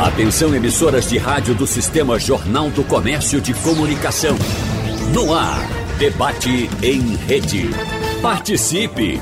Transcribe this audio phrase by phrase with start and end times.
[0.00, 4.36] Atenção emissoras de rádio do Sistema Jornal do Comércio de Comunicação.
[5.12, 5.58] No ar,
[5.98, 7.68] debate em rede.
[8.22, 9.20] Participe!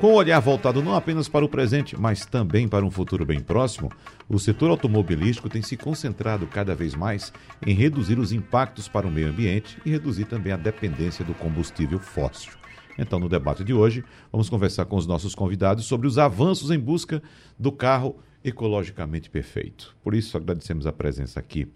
[0.00, 3.38] com o olhar voltado não apenas para o presente, mas também para um futuro bem
[3.38, 3.92] próximo,
[4.30, 7.30] o setor automobilístico tem se concentrado cada vez mais
[7.66, 11.98] em reduzir os impactos para o meio ambiente e reduzir também a dependência do combustível
[11.98, 12.52] fóssil.
[12.98, 16.78] Então, no debate de hoje, vamos conversar com os nossos convidados sobre os avanços em
[16.78, 17.22] busca
[17.58, 19.94] do carro ecologicamente perfeito.
[20.02, 21.68] Por isso, agradecemos a presença aqui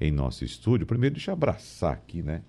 [0.00, 0.88] em nosso estúdio.
[0.88, 2.42] Primeiro, deixa eu abraçar aqui, né?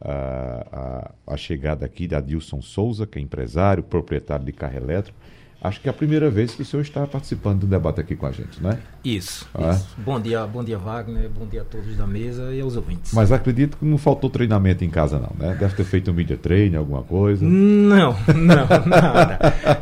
[0.00, 5.18] A, a, a, chegada aqui de Adilson Souza, que é empresário, proprietário de carro elétrico.
[5.62, 8.26] Acho que é a primeira vez que o senhor está participando do debate aqui com
[8.26, 8.78] a gente, não é?
[9.02, 9.70] Isso, ah.
[9.70, 9.88] isso.
[9.98, 13.12] Bom dia, bom dia Wagner, bom dia a todos da mesa e aos ouvintes.
[13.14, 15.56] Mas acredito que não faltou treinamento em casa não, né?
[15.58, 17.44] Deve ter feito um media training, alguma coisa.
[17.44, 19.38] Não, não, nada.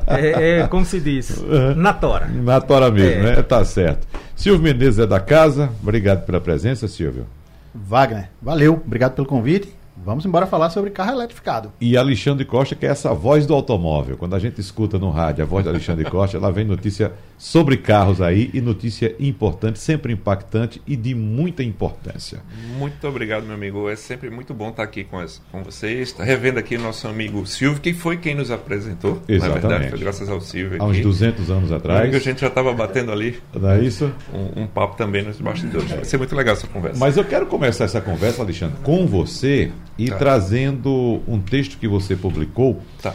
[0.06, 1.44] É, é como se diz,
[1.76, 2.28] na tora.
[2.28, 3.36] Na tora mesmo, é.
[3.36, 3.42] né?
[3.42, 4.06] Tá certo.
[4.36, 7.26] Silvio Menezes é da casa, obrigado pela presença, Silvio.
[7.74, 9.74] Wagner, valeu, obrigado pelo convite.
[10.04, 11.72] Vamos embora falar sobre carro eletrificado.
[11.80, 14.18] E Alexandre Costa, que é essa voz do automóvel.
[14.18, 17.78] Quando a gente escuta no rádio a voz de Alexandre Costa, ela vem notícia sobre
[17.78, 22.42] carros aí e notícia importante, sempre impactante e de muita importância.
[22.78, 23.88] Muito obrigado, meu amigo.
[23.88, 26.08] É sempre muito bom estar aqui com, as, com vocês.
[26.08, 29.22] Está revendo aqui nosso amigo Silvio, que foi quem nos apresentou.
[29.26, 29.62] Exatamente.
[29.62, 30.82] Na verdade, foi graças ao Silvio.
[30.82, 32.14] Há uns 200 anos atrás.
[32.14, 33.40] A gente já estava batendo ali.
[33.54, 34.12] Não é isso?
[34.32, 35.90] Um, um papo também nos bastidores.
[35.90, 36.98] Vai ser muito legal essa conversa.
[37.00, 40.16] Mas eu quero começar essa conversa, Alexandre, com você e tá.
[40.16, 43.14] trazendo um texto que você publicou tá.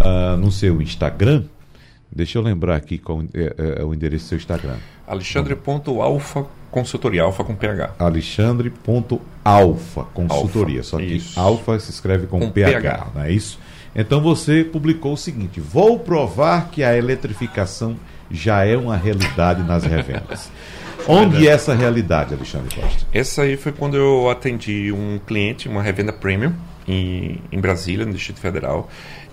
[0.00, 1.44] uh, no seu Instagram.
[2.10, 4.76] Deixa eu lembrar aqui qual é, é, é o endereço do seu Instagram.
[5.06, 7.94] Alexandre.alfa consultoria, alfa com PH.
[7.98, 11.38] Alexandre.alfa consultoria, alfa, só que isso.
[11.38, 13.58] alfa se escreve com, com PH, PH, não é isso?
[13.94, 17.96] Então você publicou o seguinte: vou provar que a eletrificação
[18.30, 20.50] já é uma realidade nas revendas.
[21.08, 23.06] Onde é essa realidade, Alexandre Costa?
[23.12, 26.52] Essa aí foi quando eu atendi um cliente, uma revenda premium,
[26.86, 28.88] em, em Brasília, no Distrito Federal,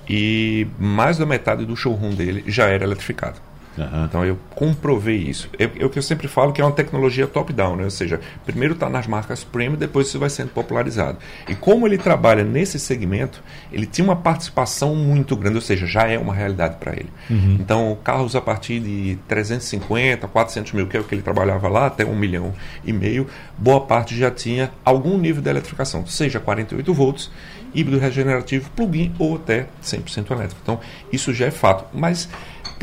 [0.08, 3.40] e mais da metade do showroom dele já era eletrificado.
[3.78, 4.06] Uhum.
[4.06, 5.50] Então eu comprovei isso.
[5.58, 7.84] É, o que eu sempre falo que é uma tecnologia top-down, né?
[7.86, 11.18] ou seja, primeiro está nas marcas premium, depois isso vai sendo popularizado.
[11.48, 16.08] E como ele trabalha nesse segmento, ele tinha uma participação muito grande, ou seja, já
[16.08, 17.10] é uma realidade para ele.
[17.30, 17.58] Uhum.
[17.60, 21.88] Então carros a partir de 350, 400 mil, que é o que ele trabalhava lá,
[21.88, 22.54] até um milhão
[22.84, 27.32] e meio, boa parte já tinha algum nível de eletrificação, seja 48 volts,
[27.74, 30.60] híbrido regenerativo, plug-in ou até 100% elétrico.
[30.62, 30.80] Então
[31.12, 31.86] isso já é fato.
[31.94, 32.30] Mas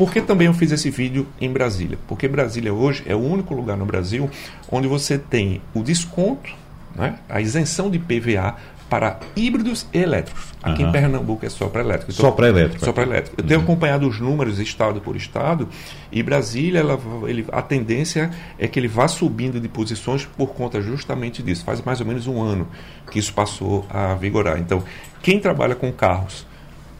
[0.01, 1.95] por que também eu fiz esse vídeo em Brasília?
[2.07, 4.27] Porque Brasília hoje é o único lugar no Brasil
[4.67, 6.49] onde você tem o desconto,
[6.95, 8.55] né, a isenção de PVA
[8.89, 10.55] para híbridos e elétricos.
[10.63, 10.89] Aqui uhum.
[10.89, 12.11] em Pernambuco é só para elétrico.
[12.13, 12.83] Só para elétrico.
[12.83, 13.35] Só para elétrico.
[13.37, 13.47] Eu uhum.
[13.47, 15.69] tenho acompanhado os números estado por estado
[16.11, 20.81] e Brasília, ela, ele, a tendência é que ele vá subindo de posições por conta
[20.81, 21.63] justamente disso.
[21.63, 22.67] Faz mais ou menos um ano
[23.11, 24.57] que isso passou a vigorar.
[24.57, 24.83] Então,
[25.21, 26.47] quem trabalha com carros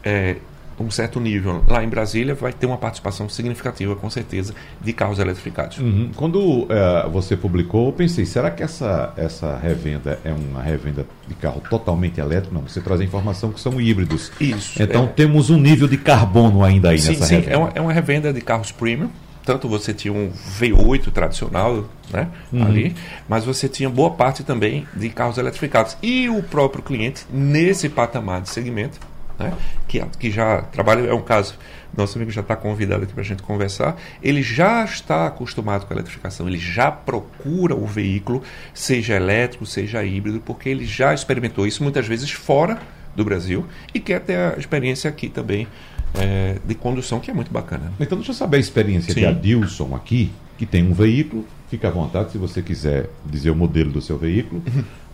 [0.03, 0.35] é,
[0.81, 5.19] um certo nível lá em Brasília, vai ter uma participação significativa, com certeza, de carros
[5.19, 5.77] eletrificados.
[5.77, 6.11] Uhum.
[6.15, 6.67] Quando uh,
[7.11, 12.19] você publicou, eu pensei, será que essa, essa revenda é uma revenda de carro totalmente
[12.19, 12.53] elétrico?
[12.53, 14.31] Não, você traz a informação que são híbridos.
[14.39, 14.81] Isso.
[14.81, 15.07] Então é...
[15.07, 17.53] temos um nível de carbono ainda aí sim, nessa sim, revenda.
[17.53, 19.09] É uma, é uma revenda de carros premium,
[19.45, 22.63] tanto você tinha um V8 tradicional né, uhum.
[22.63, 22.95] ali,
[23.27, 25.97] mas você tinha boa parte também de carros eletrificados.
[26.01, 28.99] E o próprio cliente, nesse patamar de segmento,
[29.43, 29.53] né,
[29.87, 31.55] que, que já trabalha, é um caso,
[31.95, 35.93] nosso amigo já está convidado aqui para a gente conversar, ele já está acostumado com
[35.93, 38.41] a eletrificação, ele já procura o veículo,
[38.73, 42.79] seja elétrico, seja híbrido, porque ele já experimentou isso muitas vezes fora
[43.15, 45.67] do Brasil e quer ter a experiência aqui também
[46.15, 47.91] é, de condução, que é muito bacana.
[47.99, 49.21] Então, deixa eu saber a experiência Sim.
[49.21, 53.55] de Adilson aqui, que tem um veículo, fica à vontade se você quiser dizer o
[53.55, 54.61] modelo do seu veículo,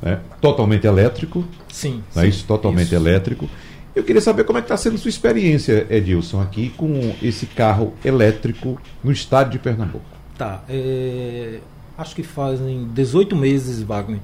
[0.01, 0.19] né?
[0.41, 1.45] totalmente elétrico.
[1.71, 2.03] Sim.
[2.15, 2.45] Não é sim, isso?
[2.45, 2.95] Totalmente isso.
[2.95, 3.49] elétrico.
[3.97, 7.95] Eu queria saber como é que está sendo sua experiência, Edilson, aqui com esse carro
[8.05, 10.05] elétrico no estado de Pernambuco.
[10.37, 10.63] Tá.
[10.69, 11.57] É,
[11.97, 14.19] acho que fazem 18 meses, Wagner.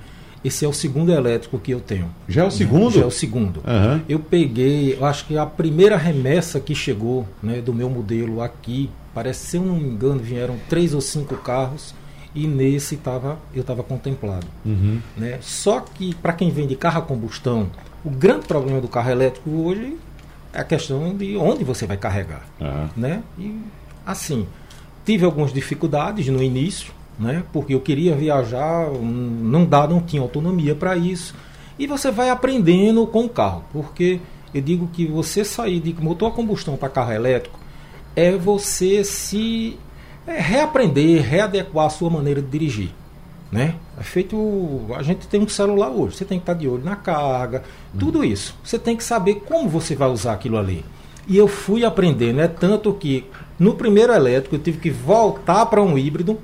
[0.45, 2.07] Esse é o segundo elétrico que eu tenho.
[2.29, 2.91] Já é o segundo?
[2.91, 3.63] Já é o segundo.
[3.65, 4.01] Uhum.
[4.07, 8.91] Eu peguei, eu acho que a primeira remessa que chegou né, do meu modelo aqui,
[9.11, 11.95] parece, se eu não me engano, vieram três ou cinco carros
[12.35, 14.45] e nesse tava, eu estava contemplado.
[14.63, 14.99] Uhum.
[15.17, 15.39] Né?
[15.41, 17.71] Só que para quem vende carro a combustão,
[18.03, 19.97] o grande problema do carro elétrico hoje
[20.51, 22.45] é a questão de onde você vai carregar.
[22.59, 22.89] Uhum.
[22.95, 23.23] Né?
[23.37, 23.59] E
[24.05, 24.47] assim,
[25.05, 27.43] tive algumas dificuldades no início, né?
[27.51, 31.33] Porque eu queria viajar, não dá, não tinha autonomia para isso.
[31.77, 34.19] E você vai aprendendo com o carro, porque
[34.53, 37.59] eu digo que você sair de motor a combustão para carro elétrico
[38.15, 39.77] é você se
[40.27, 42.91] é, reaprender, readequar a sua maneira de dirigir.
[43.53, 43.75] Né?
[43.99, 44.81] É feito.
[44.95, 47.63] A gente tem um celular hoje, você tem que estar de olho na carga,
[47.99, 48.55] tudo isso.
[48.63, 50.83] Você tem que saber como você vai usar aquilo ali.
[51.27, 53.25] E eu fui aprendendo, é tanto que
[53.59, 56.39] no primeiro elétrico eu tive que voltar para um híbrido,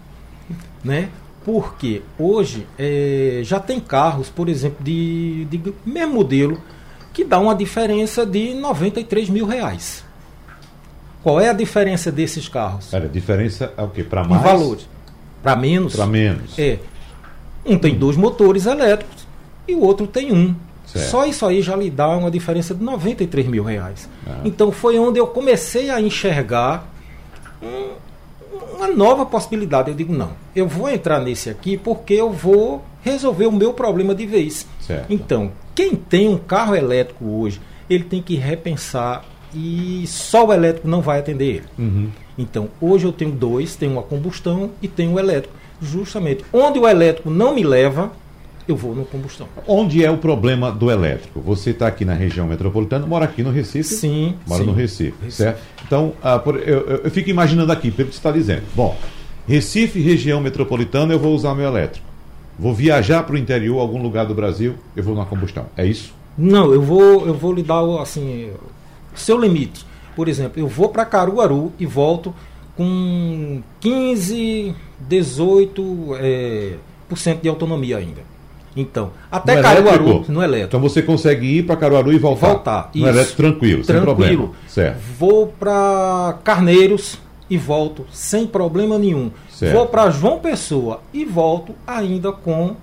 [0.84, 1.10] né?
[1.44, 6.62] Porque hoje é, já tem carros, por exemplo, de, de mesmo modelo,
[7.12, 10.06] que dá uma diferença de 93 mil reais.
[11.24, 12.92] Qual é a diferença desses carros?
[12.92, 14.04] Cara, a diferença é o quê?
[14.04, 14.42] Para mais?
[14.42, 14.88] Em valores.
[15.42, 15.96] Para menos?
[15.96, 16.58] Para menos.
[16.58, 16.80] É.
[17.70, 19.28] Um tem dois motores elétricos
[19.68, 20.56] e o outro tem um.
[20.86, 21.10] Certo.
[21.10, 24.10] Só isso aí já lhe dá uma diferença de 93 mil reais.
[24.26, 24.42] Ah.
[24.44, 26.90] Então foi onde eu comecei a enxergar
[27.62, 27.90] um,
[28.76, 29.92] uma nova possibilidade.
[29.92, 34.16] Eu digo, não, eu vou entrar nesse aqui porque eu vou resolver o meu problema
[34.16, 34.66] de vez.
[34.82, 35.06] Certo.
[35.14, 39.24] Então, quem tem um carro elétrico hoje, ele tem que repensar
[39.54, 41.66] e só o elétrico não vai atender ele.
[41.78, 42.10] Uhum.
[42.38, 45.54] Então, hoje eu tenho dois, tenho uma combustão e tenho o elétrico.
[45.82, 48.12] Justamente onde o elétrico não me leva,
[48.68, 49.48] eu vou no combustão.
[49.68, 51.40] Onde é o problema do elétrico?
[51.42, 53.96] Você está aqui na região metropolitana, mora aqui no Recife?
[53.96, 54.36] Sim.
[54.46, 54.70] Mora sim.
[54.70, 55.62] no Recife, Recife, certo?
[55.86, 58.64] Então, ah, por, eu, eu, eu, fico imaginando aqui, pelo que você está dizendo.
[58.76, 58.96] Bom,
[59.48, 62.06] Recife, região metropolitana, eu vou usar meu elétrico.
[62.60, 65.66] Vou viajar para o interior, algum lugar do Brasil, eu vou na combustão.
[65.76, 66.14] É isso?
[66.38, 68.52] Não, eu vou, eu vou lhe dar assim,
[69.16, 69.86] seu limite.
[70.16, 72.36] Por exemplo, eu vou para Caruaru e volto
[72.80, 76.74] com 15, 18 é,
[77.10, 78.22] por cento de autonomia ainda.
[78.74, 80.32] Então, até no Caruaru, elétrico.
[80.32, 80.68] no elétrico.
[80.68, 82.48] Então você consegue ir para Caruaru e voltar?
[82.48, 83.10] Voltar, no isso.
[83.10, 84.50] elétrico tranquilo, tranquilo, sem problema.
[84.66, 84.98] Certo.
[85.18, 89.30] Vou para Carneiros e volto sem problema nenhum.
[89.52, 89.74] Certo.
[89.74, 92.78] Vou para João Pessoa e volto ainda com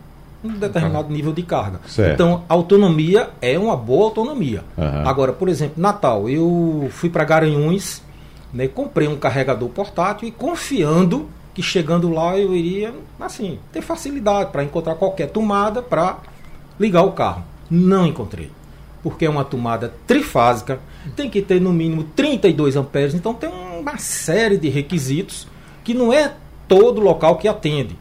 [0.45, 1.81] um determinado nível de carga.
[1.87, 2.13] Certo.
[2.13, 4.63] Então, autonomia é uma boa autonomia.
[4.77, 5.09] Uhum.
[5.09, 8.03] Agora, por exemplo, Natal, eu fui para Garanhuns,
[8.57, 14.51] né, comprei um carregador portátil e confiando que chegando lá eu iria, assim, ter facilidade
[14.51, 16.19] para encontrar qualquer tomada para
[16.79, 17.45] ligar o carro.
[17.71, 18.51] Não encontrei.
[19.03, 20.81] Porque é uma tomada trifásica,
[21.15, 25.47] tem que ter no mínimo 32 amperes, então tem uma série de requisitos
[25.85, 26.35] que não é
[26.67, 27.97] todo local que atende.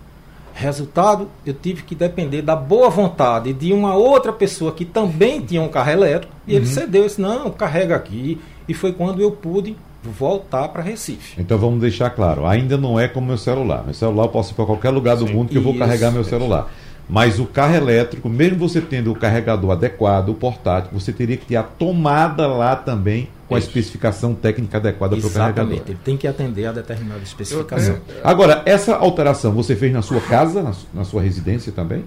[0.54, 5.62] Resultado, eu tive que depender da boa vontade de uma outra pessoa que também tinha
[5.62, 6.58] um carro elétrico e uhum.
[6.58, 8.40] ele cedeu, disse, não, carrega aqui.
[8.68, 9.76] E foi quando eu pude
[10.10, 11.40] voltar para Recife.
[11.40, 13.84] Então vamos deixar claro, ainda não é como meu celular.
[13.84, 16.12] Meu celular eu posso ir para qualquer lugar do Sim, mundo que eu vou carregar
[16.12, 16.70] meu celular.
[17.08, 21.46] Mas o carro elétrico, mesmo você tendo o carregador adequado, o portátil, você teria que
[21.46, 23.68] ter a tomada lá também com Isso.
[23.68, 25.82] a especificação técnica adequada para o carregador.
[25.88, 27.98] Ele tem que atender a determinada especificação.
[28.08, 32.04] Eu, Agora, essa alteração você fez na sua casa, na, na, sua residência também?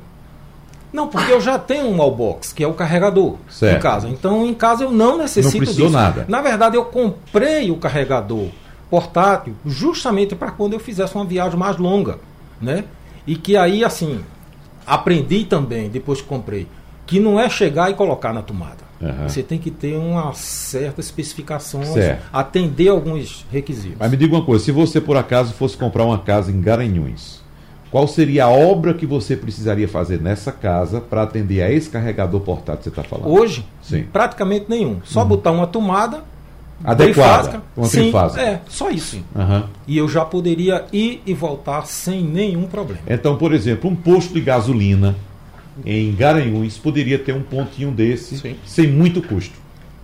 [0.93, 3.77] Não, porque eu já tenho um wallbox, que é o carregador certo.
[3.77, 4.09] em casa.
[4.09, 5.91] Então, em casa eu não necessito não disso.
[5.91, 6.25] nada.
[6.29, 8.49] Na verdade, eu comprei o carregador
[8.91, 12.19] portátil justamente para quando eu fizesse uma viagem mais longa,
[12.61, 12.85] né?
[13.27, 14.21] E que aí, assim,
[14.87, 16.67] aprendi também, depois que comprei,
[17.07, 18.89] que não é chegar e colocar na tomada.
[19.01, 19.29] Uhum.
[19.29, 22.25] Você tem que ter uma certa especificação, certo.
[22.33, 23.97] atender alguns requisitos.
[23.99, 27.41] Mas me diga uma coisa, se você por acaso fosse comprar uma casa em Garanhuns,
[27.91, 32.41] qual seria a obra que você precisaria fazer nessa casa para atender a esse carregador
[32.41, 33.33] portátil que você está falando?
[33.33, 33.65] Hoje?
[33.83, 34.05] Sim.
[34.13, 35.01] Praticamente nenhum.
[35.05, 35.29] Só uhum.
[35.29, 36.23] botar uma tomada
[36.85, 39.17] adequada, uma Sim, é, só isso.
[39.35, 39.65] Uhum.
[39.87, 43.01] E eu já poderia ir e voltar sem nenhum problema.
[43.09, 45.17] Então, por exemplo, um posto de gasolina
[45.85, 48.57] em Garanhuns poderia ter um pontinho desse Sim.
[48.65, 49.55] sem muito custo.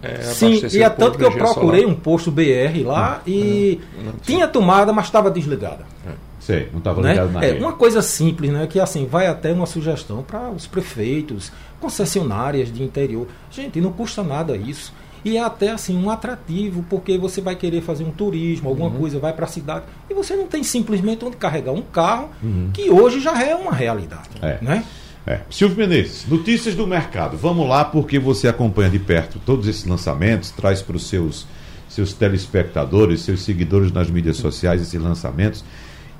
[0.02, 1.96] É, Sim, e é tanto que eu procurei solar.
[1.96, 5.86] um posto BR lá hum, e hum, tinha tomada, mas estava desligada.
[6.06, 6.12] É.
[6.44, 7.12] Sei, não estava né?
[7.12, 7.62] ligado na É rede.
[7.62, 8.66] uma coisa simples, né?
[8.66, 13.26] Que assim, vai até uma sugestão para os prefeitos, concessionárias de interior.
[13.50, 14.92] Gente, não custa nada isso.
[15.24, 18.98] E é até assim um atrativo, porque você vai querer fazer um turismo, alguma uhum.
[18.98, 22.68] coisa, vai para a cidade, e você não tem simplesmente onde carregar um carro, uhum.
[22.74, 24.28] que hoje já é uma realidade.
[24.42, 24.58] É.
[24.60, 24.84] Né?
[25.26, 25.40] É.
[25.48, 27.38] Silvio Menezes, notícias do mercado.
[27.38, 31.46] Vamos lá, porque você acompanha de perto todos esses lançamentos, traz para os seus,
[31.88, 35.64] seus telespectadores, seus seguidores nas mídias sociais esses lançamentos.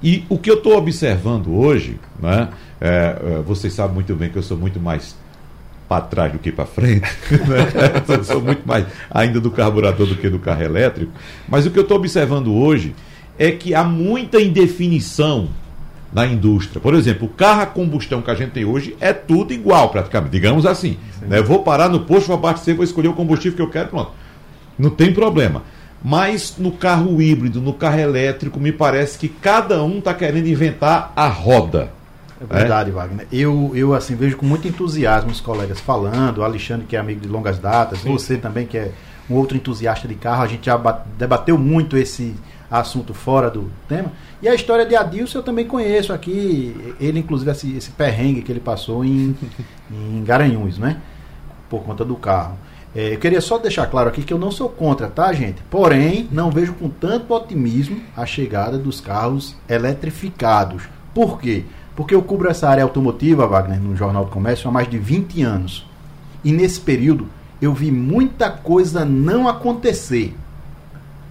[0.05, 4.37] E o que eu estou observando hoje, né, é, é, vocês sabem muito bem que
[4.37, 5.17] eu sou muito mais
[5.89, 7.09] para trás do que para frente,
[7.49, 7.67] né?
[8.07, 11.11] eu sou muito mais ainda do carburador do que do carro elétrico.
[11.49, 12.95] Mas o que eu estou observando hoje
[13.39, 15.49] é que há muita indefinição
[16.13, 16.83] na indústria.
[16.83, 20.33] Por exemplo, o carro a combustão que a gente tem hoje é tudo igual, praticamente,
[20.33, 20.99] digamos assim.
[21.23, 21.41] Né?
[21.41, 24.13] Vou parar no posto, vou abastecer, vou escolher o combustível que eu quero, pronto.
[24.79, 25.63] Não tem problema.
[26.07, 31.11] Mas no carro híbrido, no carro elétrico, me parece que cada um está querendo inventar
[31.17, 31.91] a roda.
[32.39, 32.93] É verdade, é?
[32.93, 33.27] Wagner.
[33.33, 37.21] Eu, eu assim vejo com muito entusiasmo os colegas falando, o Alexandre que é amigo
[37.21, 38.13] de longas datas, Sim.
[38.13, 38.93] você também que é
[39.31, 40.77] um outro entusiasta de carro, a gente já
[41.17, 42.35] debateu muito esse
[42.71, 44.13] assunto fora do tema.
[44.43, 48.53] E a história de Adilson eu também conheço aqui, ele inclusive esse, esse perrengue que
[48.53, 49.35] ele passou em,
[49.91, 51.01] em Garanhuns, né?
[51.71, 52.59] Por conta do carro.
[52.95, 55.61] É, eu queria só deixar claro aqui que eu não sou contra, tá, gente?
[55.69, 60.85] Porém, não vejo com tanto otimismo a chegada dos carros eletrificados.
[61.13, 61.65] Por quê?
[61.97, 65.43] Porque eu cubro essa área automotiva, Wagner, no Jornal do Comércio há mais de 20
[65.43, 65.87] anos.
[66.45, 67.27] E nesse período
[67.61, 70.37] eu vi muita coisa não acontecer.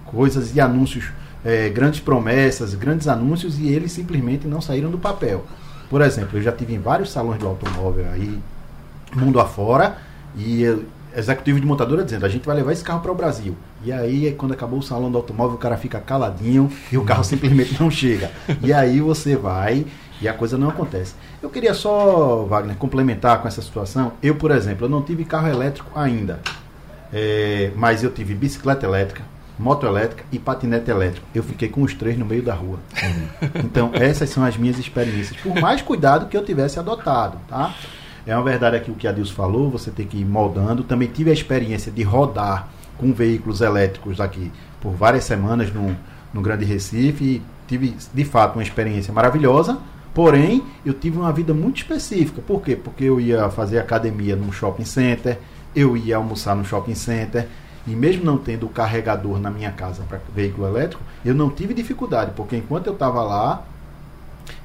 [0.04, 1.06] Coisas e anúncios,
[1.44, 5.44] é, grandes promessas, grandes anúncios e eles simplesmente não saíram do papel.
[5.88, 8.38] Por exemplo, eu já tive em vários salões do automóvel aí,
[9.14, 9.98] mundo afora,
[10.36, 10.84] e eu,
[11.16, 13.56] executivo de montadora dizendo: a gente vai levar esse carro para o Brasil.
[13.84, 17.24] E aí, quando acabou o salão do automóvel, o cara fica caladinho e o carro
[17.24, 18.30] simplesmente não chega.
[18.62, 19.86] E aí você vai
[20.20, 21.14] e a coisa não acontece.
[21.42, 24.12] Eu queria só, Wagner, complementar com essa situação.
[24.22, 26.40] Eu, por exemplo, eu não tive carro elétrico ainda,
[27.12, 29.22] é, mas eu tive bicicleta elétrica,
[29.58, 31.26] moto elétrica e patinete elétrico.
[31.34, 32.78] Eu fiquei com os três no meio da rua.
[33.62, 35.38] Então, essas são as minhas experiências.
[35.40, 37.74] Por mais cuidado que eu tivesse adotado, tá?
[38.26, 40.82] É uma verdade aqui o que a Dilson falou, você tem que ir moldando.
[40.82, 44.50] Também tive a experiência de rodar com veículos elétricos aqui
[44.80, 45.94] por várias semanas no,
[46.32, 49.78] no Grande Recife e tive, de fato, uma experiência maravilhosa
[50.14, 52.40] Porém, eu tive uma vida muito específica.
[52.40, 52.76] Por quê?
[52.76, 55.38] Porque eu ia fazer academia num shopping center,
[55.74, 57.48] eu ia almoçar no shopping center,
[57.84, 61.74] e mesmo não tendo o carregador na minha casa para veículo elétrico, eu não tive
[61.74, 63.64] dificuldade, porque enquanto eu estava lá,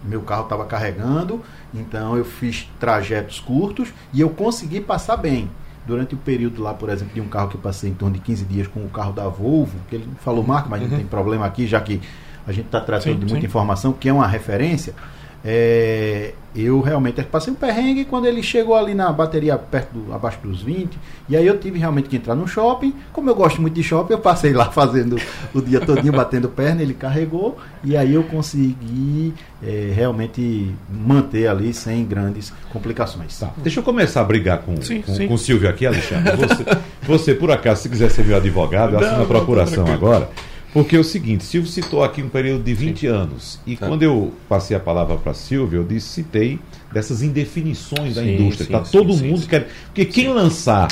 [0.03, 5.49] meu carro estava carregando, então eu fiz trajetos curtos e eu consegui passar bem.
[5.85, 8.21] Durante o período lá, por exemplo, de um carro que eu passei em torno de
[8.21, 10.87] 15 dias com o carro da Volvo, que ele falou, Marco, mas uhum.
[10.87, 11.99] não tem problema aqui, já que
[12.45, 13.47] a gente está tratando sim, de muita sim.
[13.47, 14.93] informação, que é uma referência.
[15.43, 20.39] É, eu realmente passei um perrengue quando ele chegou ali na bateria perto do, abaixo
[20.43, 20.97] dos 20
[21.29, 22.93] e aí eu tive realmente que entrar no shopping.
[23.13, 25.17] Como eu gosto muito de shopping eu passei lá fazendo
[25.53, 31.73] o dia todinho batendo perna ele carregou e aí eu consegui é, realmente manter ali
[31.73, 33.39] sem grandes complicações.
[33.39, 33.51] Tá.
[33.57, 35.27] deixa eu começar a brigar com, sim, com, sim.
[35.27, 36.35] com o Silvio aqui Alexandre.
[36.35, 36.65] Você,
[37.03, 40.29] você por acaso se quiser ser meu advogado eu assino a procuração agora
[40.73, 43.07] porque é o seguinte, Silvio citou aqui um período de 20 Sim.
[43.07, 43.59] anos.
[43.65, 43.75] E é.
[43.75, 46.59] quando eu passei a palavra para Silvio, eu disse, citei
[46.93, 48.79] dessas indefinições da indústria.
[48.91, 49.67] Todo sim, mundo quer.
[49.85, 50.87] Porque quem lançar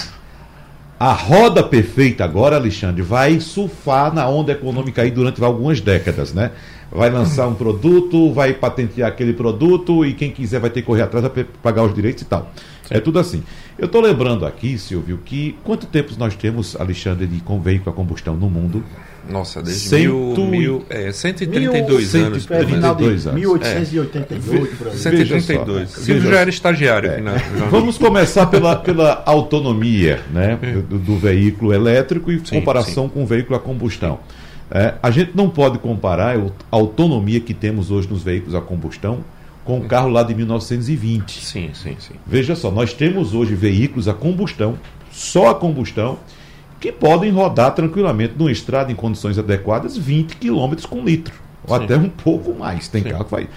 [1.00, 6.52] a roda perfeita agora, Alexandre, vai surfar na onda econômica aí durante algumas décadas, né?
[6.92, 11.04] Vai lançar um produto, vai patentear aquele produto e quem quiser vai ter que correr
[11.04, 12.52] atrás para pagar os direitos e tal.
[12.84, 12.96] Sim.
[12.96, 13.44] É tudo assim.
[13.78, 17.94] Eu estou lembrando aqui, Silvio, que quanto tempo nós temos, Alexandre, de com veículo a
[17.94, 18.84] combustão no mundo?
[19.30, 20.42] Nossa, desde Cento...
[20.42, 22.52] mil, mil, é, 132 mil, anos.
[22.52, 24.92] É, final de 1888, é.
[24.92, 25.90] 132.
[25.90, 27.12] Silvio já era estagiário.
[27.12, 27.22] É.
[27.22, 27.34] Na,
[27.70, 30.72] Vamos começar pela, pela autonomia né, é.
[30.74, 33.10] do, do veículo elétrico em sim, comparação sim.
[33.10, 34.20] com o veículo a combustão.
[34.70, 39.24] É, a gente não pode comparar a autonomia que temos hoje nos veículos a combustão
[39.64, 41.44] com o carro lá de 1920.
[41.44, 42.14] Sim, sim, sim.
[42.26, 44.78] Veja só, nós temos hoje veículos a combustão,
[45.12, 46.18] só a combustão,
[46.80, 51.34] que podem rodar tranquilamente numa estrada em condições adequadas 20 km com litro,
[51.68, 51.84] ou Sim.
[51.84, 52.88] até um pouco mais.
[52.88, 53.10] Tem Sim.
[53.10, 53.48] carro que vai.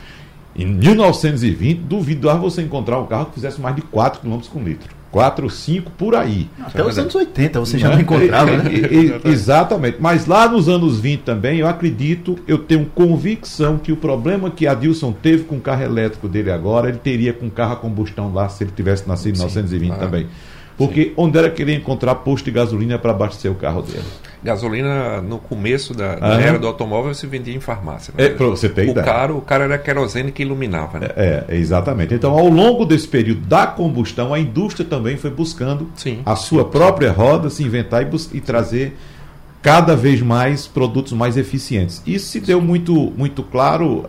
[0.57, 5.01] Em 1920, duvidar você encontrar um carro que fizesse mais de 4 km com litro.
[5.11, 6.49] 4 ou 5 por aí.
[6.61, 8.03] Até os anos 80 você já não né?
[8.03, 8.71] encontrava, né?
[9.25, 9.97] Exatamente.
[10.01, 14.67] Mas lá nos anos 20 também, eu acredito, eu tenho convicção que o problema que
[14.67, 17.77] a Dilson teve com o carro elétrico dele agora, ele teria com o carro a
[17.77, 20.05] combustão lá se ele tivesse nascido em 1920 claro.
[20.05, 20.27] também.
[20.81, 21.13] Porque Sim.
[21.19, 24.03] onde era que ele ia encontrar posto de gasolina para abastecer o carro dele?
[24.43, 28.15] Gasolina, no começo da, da era do automóvel, se vendia em farmácia.
[28.17, 28.25] Né?
[28.25, 29.05] É, para você ter o ideia.
[29.05, 30.99] Caro, o cara era querosene que iluminava.
[30.99, 31.09] Né?
[31.15, 32.15] É, é, exatamente.
[32.15, 36.21] Então, ao longo desse período da combustão, a indústria também foi buscando Sim.
[36.25, 38.97] a sua própria roda, se inventar e, e trazer
[39.63, 42.03] cada vez mais produtos mais eficientes.
[42.07, 44.07] Isso se deu muito, muito claro, uh,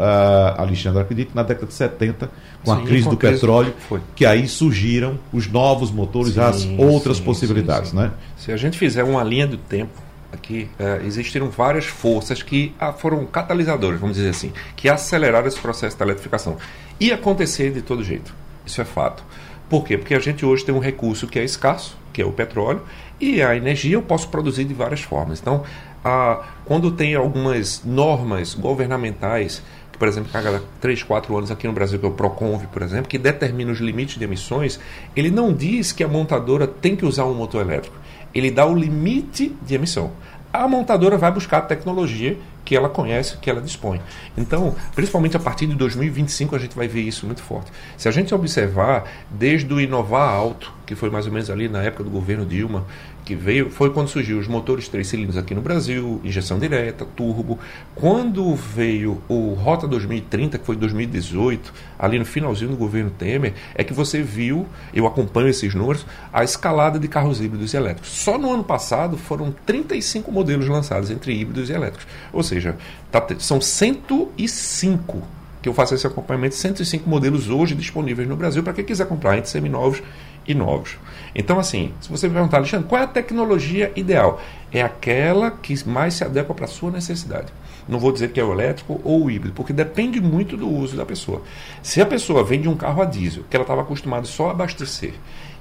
[0.57, 2.31] Alexandre, acredito, na década de 70,
[2.63, 3.99] com sim, a crise com do crise petróleo, foi.
[4.15, 7.91] que aí surgiram os novos motores, sim, as outras sim, possibilidades.
[7.91, 8.11] Né?
[8.37, 9.91] Se a gente fizer uma linha do tempo,
[10.31, 15.59] aqui uh, existiram várias forças que uh, foram catalisadoras, vamos dizer assim, que aceleraram esse
[15.59, 16.55] processo de eletrificação.
[16.97, 18.33] Ia acontecer de todo jeito,
[18.65, 19.23] isso é fato.
[19.69, 19.97] Por quê?
[19.97, 22.81] Porque a gente hoje tem um recurso que é escasso, que é o petróleo,
[23.21, 25.39] e a energia eu posso produzir de várias formas.
[25.39, 25.63] Então,
[26.03, 29.61] a, quando tem algumas normas governamentais,
[29.91, 32.81] que, por exemplo, cada 3, 4 anos aqui no Brasil, que é o PROCONV, por
[32.81, 34.79] exemplo, que determina os limites de emissões,
[35.15, 37.95] ele não diz que a montadora tem que usar um motor elétrico.
[38.33, 40.11] Ele dá o limite de emissão.
[40.51, 42.37] a montadora vai buscar a tecnologia
[42.71, 43.99] que ela conhece, que ela dispõe.
[44.37, 47.69] Então, principalmente a partir de 2025, a gente vai ver isso muito forte.
[47.97, 51.83] Se a gente observar, desde o Inovar Alto, que foi mais ou menos ali na
[51.83, 52.85] época do governo Dilma,
[53.31, 57.57] que veio foi quando surgiu os motores três cilindros aqui no Brasil, injeção direta, turbo.
[57.95, 63.85] Quando veio o Rota 2030, que foi 2018, ali no finalzinho do governo Temer, é
[63.85, 68.09] que você viu, eu acompanho esses números, a escalada de carros híbridos e elétricos.
[68.11, 72.05] Só no ano passado foram 35 modelos lançados entre híbridos e elétricos.
[72.33, 72.75] Ou seja,
[73.09, 75.23] tá, são 105
[75.61, 79.37] que eu faço esse acompanhamento, 105 modelos hoje disponíveis no Brasil para quem quiser comprar
[79.37, 80.01] entre seminovos
[80.47, 80.97] e novos.
[81.33, 84.41] Então, assim, se você me perguntar, Alexandre, qual é a tecnologia ideal?
[84.71, 87.47] É aquela que mais se adequa para a sua necessidade.
[87.87, 90.95] Não vou dizer que é o elétrico ou o híbrido, porque depende muito do uso
[90.95, 91.41] da pessoa.
[91.81, 95.13] Se a pessoa vende um carro a diesel, que ela estava acostumada só a abastecer,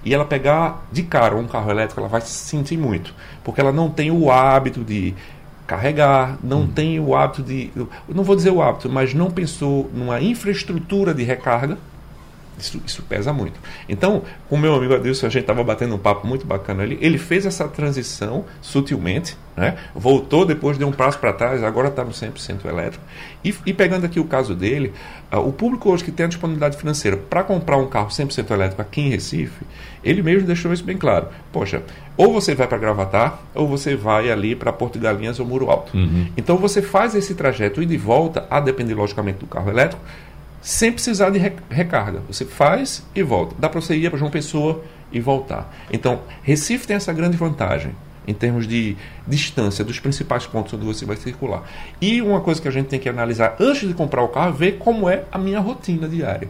[0.05, 3.73] e ela pegar de cara um carro elétrico, ela vai se sentir muito, porque ela
[3.73, 5.15] não tem o hábito de
[5.67, 6.67] carregar, não hum.
[6.67, 7.71] tem o hábito de.
[8.09, 11.79] Não vou dizer o hábito, mas não pensou numa infraestrutura de recarga
[12.61, 13.59] isso, isso pesa muito.
[13.89, 16.99] Então, com o meu amigo Adilson, a gente estava batendo um papo muito bacana ali.
[17.01, 19.77] Ele fez essa transição sutilmente, né?
[19.95, 23.05] voltou depois, deu um passo para trás, agora está no 100% elétrico.
[23.45, 24.93] E, e, pegando aqui o caso dele,
[25.33, 28.83] uh, o público hoje que tem a disponibilidade financeira para comprar um carro 100% elétrico
[28.83, 29.65] aqui em Recife,
[30.05, 31.29] ele mesmo deixou isso bem claro.
[31.53, 31.83] Poxa,
[32.17, 35.97] ou você vai para Gravatar, ou você vai ali para Porto Galinhas ou Muro Alto.
[35.97, 36.29] Uhum.
[36.37, 40.03] Então você faz esse trajeto e de volta, a depender logicamente do carro elétrico,
[40.61, 41.39] sem precisar de
[41.71, 42.21] recarga.
[42.29, 43.55] Você faz e volta.
[43.59, 45.75] Dá para você ir para João Pessoa e voltar.
[45.93, 47.93] Então, Recife tem essa grande vantagem
[48.27, 51.65] em termos de distância dos principais pontos onde você vai circular.
[52.01, 54.53] E uma coisa que a gente tem que analisar antes de comprar o carro, é
[54.53, 56.49] ver como é a minha rotina diária.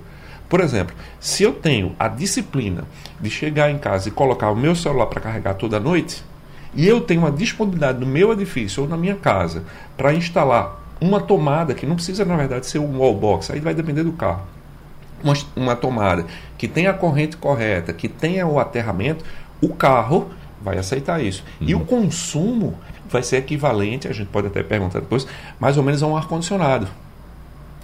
[0.49, 2.85] Por exemplo, se eu tenho a disciplina
[3.21, 6.25] de chegar em casa e colocar o meu celular para carregar toda noite,
[6.75, 9.65] e eu tenho a disponibilidade no meu edifício ou na minha casa
[9.97, 14.03] para instalar uma tomada, que não precisa na verdade ser um wallbox, aí vai depender
[14.03, 14.43] do carro.
[15.23, 16.25] Uma, uma tomada
[16.57, 19.25] que tenha a corrente correta, que tenha o aterramento,
[19.61, 21.45] o carro vai aceitar isso.
[21.61, 21.69] Uhum.
[21.69, 22.75] E o consumo
[23.09, 25.27] vai ser equivalente, a gente pode até perguntar depois,
[25.59, 26.87] mais ou menos a um ar-condicionado.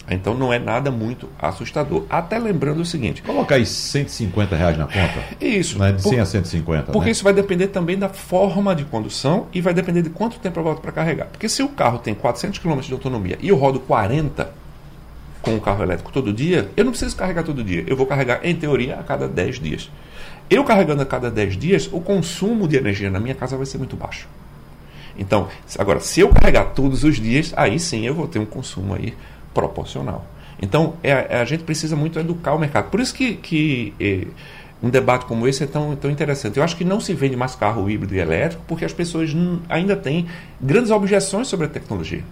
[0.08, 2.04] Então não é nada muito assustador.
[2.08, 5.24] Até lembrando o seguinte: colocar aí 150 reais na conta.
[5.40, 5.78] Isso.
[5.78, 5.92] Né?
[5.92, 6.92] De 100 a 150.
[6.92, 7.10] Porque né?
[7.10, 10.64] isso vai depender também da forma de condução e vai depender de quanto tempo eu
[10.64, 11.26] volto para carregar.
[11.26, 14.52] Porque se o carro tem 400 km de autonomia e eu rodo 40
[15.42, 17.84] com o carro elétrico todo dia, eu não preciso carregar todo dia.
[17.86, 19.90] Eu vou carregar, em teoria, a cada 10 dias.
[20.48, 23.78] Eu carregando a cada 10 dias, o consumo de energia na minha casa vai ser
[23.78, 24.28] muito baixo.
[25.18, 28.94] Então, agora, se eu carregar todos os dias, aí sim eu vou ter um consumo
[28.94, 29.14] aí
[29.56, 30.22] proporcional.
[30.60, 32.90] Então, é, a gente precisa muito educar o mercado.
[32.90, 34.26] Por isso que, que é,
[34.82, 36.58] um debate como esse é tão, tão interessante.
[36.58, 39.34] Eu acho que não se vende mais carro híbrido e elétrico porque as pessoas
[39.68, 40.26] ainda têm
[40.60, 42.22] grandes objeções sobre a tecnologia.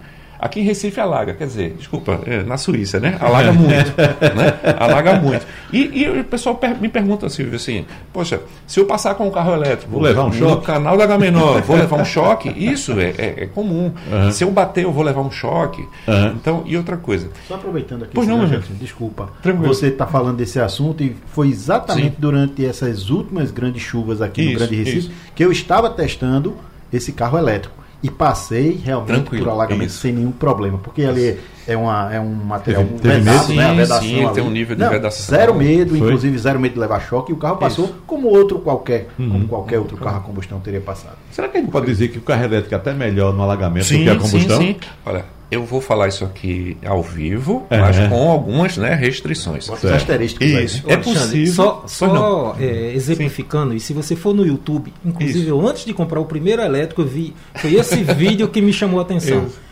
[0.45, 3.17] Aqui em Recife alaga, quer dizer, desculpa, é, na Suíça, né?
[3.19, 3.95] Alaga muito.
[3.97, 4.77] né?
[4.79, 5.47] Alaga muito.
[5.73, 9.31] E, e o pessoal per me pergunta, Silvio, assim, poxa, se eu passar com um
[9.31, 10.55] carro elétrico vou levar um choque?
[10.55, 12.51] no canal da Gamenor, vou levar um choque?
[12.51, 13.91] Isso é, é, é comum.
[14.13, 14.31] Uhum.
[14.33, 15.81] Se eu bater, eu vou levar um choque.
[16.07, 16.33] Uhum.
[16.35, 17.31] Então, e outra coisa.
[17.49, 19.31] Só aproveitando aqui, pois não, gente, desculpa.
[19.41, 19.73] Tranquilo.
[19.73, 22.21] Você está falando desse assunto e foi exatamente Sim.
[22.21, 25.11] durante essas últimas grandes chuvas aqui isso, no Grande Recife isso.
[25.35, 26.55] que eu estava testando
[26.93, 30.01] esse carro elétrico e passei realmente Tranquilo, por alagamento isso.
[30.01, 33.65] sem nenhum problema, porque ali é, uma, é um material teve, teve vedado, sim, né?
[33.65, 35.35] A vedação sim, tem um nível de Não, vedação.
[35.35, 35.99] Zero medo, Foi?
[36.01, 37.95] inclusive zero medo de levar choque, e o carro passou isso.
[38.07, 39.31] como outro qualquer, uhum.
[39.31, 41.17] como qualquer outro carro a combustão teria passado.
[41.31, 43.87] Será que a gente pode dizer que o carro elétrico é até melhor no alagamento
[43.87, 44.59] sim, do que a combustão?
[44.59, 44.89] Sim, sim.
[45.07, 47.79] Olha, eu vou falar isso aqui ao vivo, é.
[47.79, 49.69] mas com algumas né, restrições.
[49.71, 50.85] Asterísticos isso.
[50.87, 51.53] É possível.
[51.53, 53.77] Só, só é, exemplificando, Sim.
[53.77, 57.07] e se você for no YouTube, inclusive eu, antes de comprar o primeiro elétrico, eu
[57.07, 59.47] vi, foi esse vídeo que me chamou a atenção.
[59.47, 59.65] Isso.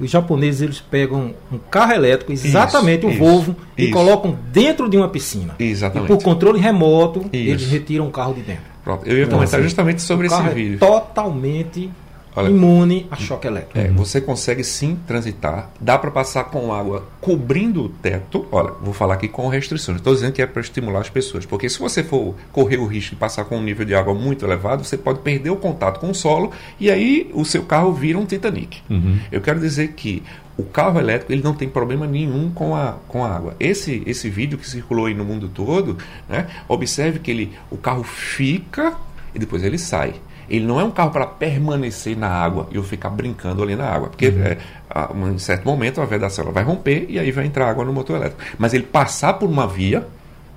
[0.00, 3.88] Os japoneses eles pegam um carro elétrico, exatamente isso, o Volvo, isso.
[3.88, 5.56] e colocam dentro de uma piscina.
[5.58, 6.12] Exatamente.
[6.12, 8.62] E por controle remoto, eles retiram o carro de dentro.
[8.84, 9.06] Pronto.
[9.06, 10.76] Eu ia então, comentar assim, justamente sobre esse é vídeo.
[10.76, 11.90] É totalmente
[12.38, 13.78] Olha, imune a choque elétrico.
[13.78, 18.46] É, você consegue sim transitar, dá para passar com água cobrindo o teto.
[18.52, 19.98] Olha, vou falar aqui com restrições.
[19.98, 23.10] Estou dizendo que é para estimular as pessoas, porque se você for correr o risco
[23.10, 26.10] de passar com um nível de água muito elevado, você pode perder o contato com
[26.10, 28.82] o solo e aí o seu carro vira um Titanic.
[28.88, 29.18] Uhum.
[29.32, 30.22] Eu quero dizer que
[30.56, 33.56] o carro elétrico ele não tem problema nenhum com a, com a água.
[33.60, 35.96] Esse, esse vídeo que circulou aí no mundo todo,
[36.28, 38.96] né, observe que ele, o carro fica
[39.34, 40.14] e depois ele sai.
[40.48, 43.86] Ele não é um carro para permanecer na água e eu ficar brincando ali na
[43.86, 44.08] água.
[44.08, 44.42] Porque uhum.
[44.42, 44.58] é,
[44.88, 48.16] a, em certo momento a vedação vai romper e aí vai entrar água no motor
[48.16, 48.42] elétrico.
[48.58, 50.06] Mas ele passar por uma via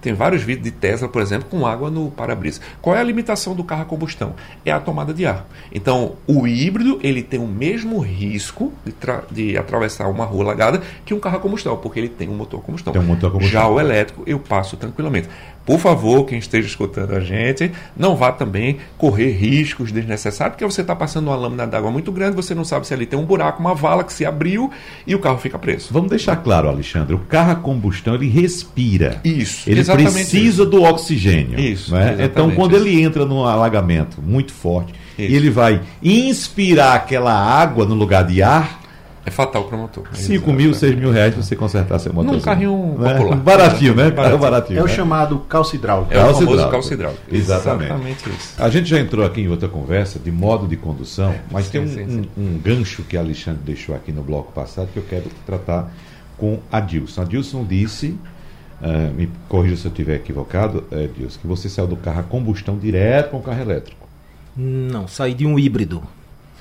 [0.01, 2.59] Tem vários vídeos de Tesla, por exemplo, com água no para-brisa.
[2.81, 4.33] Qual é a limitação do carro a combustão?
[4.65, 5.45] É a tomada de ar.
[5.71, 8.93] Então, o híbrido ele tem o mesmo risco de,
[9.29, 12.59] de atravessar uma rua lagada que um carro a combustão, porque ele tem um motor
[12.59, 12.93] a combustão.
[12.95, 13.61] Um motor a combustão.
[13.61, 15.29] Já o elétrico eu passo tranquilamente.
[15.65, 20.81] Por favor, quem esteja escutando a gente, não vá também correr riscos desnecessários, porque você
[20.81, 23.59] está passando uma lâmina d'água muito grande, você não sabe se ali tem um buraco,
[23.59, 24.71] uma vala que se abriu
[25.05, 25.89] e o carro fica preso.
[25.91, 29.21] Vamos deixar claro, Alexandre, o carro a combustão ele respira.
[29.23, 29.69] Isso.
[29.69, 30.65] Ele precisa isso.
[30.65, 31.59] do oxigênio.
[31.59, 31.93] Isso.
[31.93, 32.17] Né?
[32.19, 32.85] Então, quando isso.
[32.85, 35.31] ele entra num alagamento muito forte isso.
[35.31, 38.80] e ele vai inspirar aquela água no lugar de ar,
[39.23, 40.07] é fatal para o motor.
[40.13, 42.33] 5 mil, 6 mil reais para você consertar seu motor.
[42.33, 43.13] Num carrinho né?
[43.13, 43.37] popular.
[43.37, 44.09] Baratinho, né?
[44.09, 44.39] Baratinho.
[44.39, 44.93] baratinho, é o né?
[44.93, 46.13] chamado calço hidráulico.
[46.13, 47.23] É o famoso calço hidráulico.
[47.31, 47.85] Exatamente.
[47.85, 48.55] Exatamente isso.
[48.57, 51.81] A gente já entrou aqui em outra conversa de modo de condução, mas sim, tem
[51.81, 52.29] um, sim, sim.
[52.35, 55.93] Um, um, gancho que a Alexandre deixou aqui no bloco passado que eu quero tratar
[56.35, 57.21] com a Dilson.
[57.21, 58.17] A Dilson disse,
[58.81, 62.23] uh, me corrija se eu estiver equivocado, uh, Dilson, que você saiu do carro a
[62.23, 64.01] combustão direto para o carro elétrico.
[64.57, 66.01] Não, saí de um híbrido.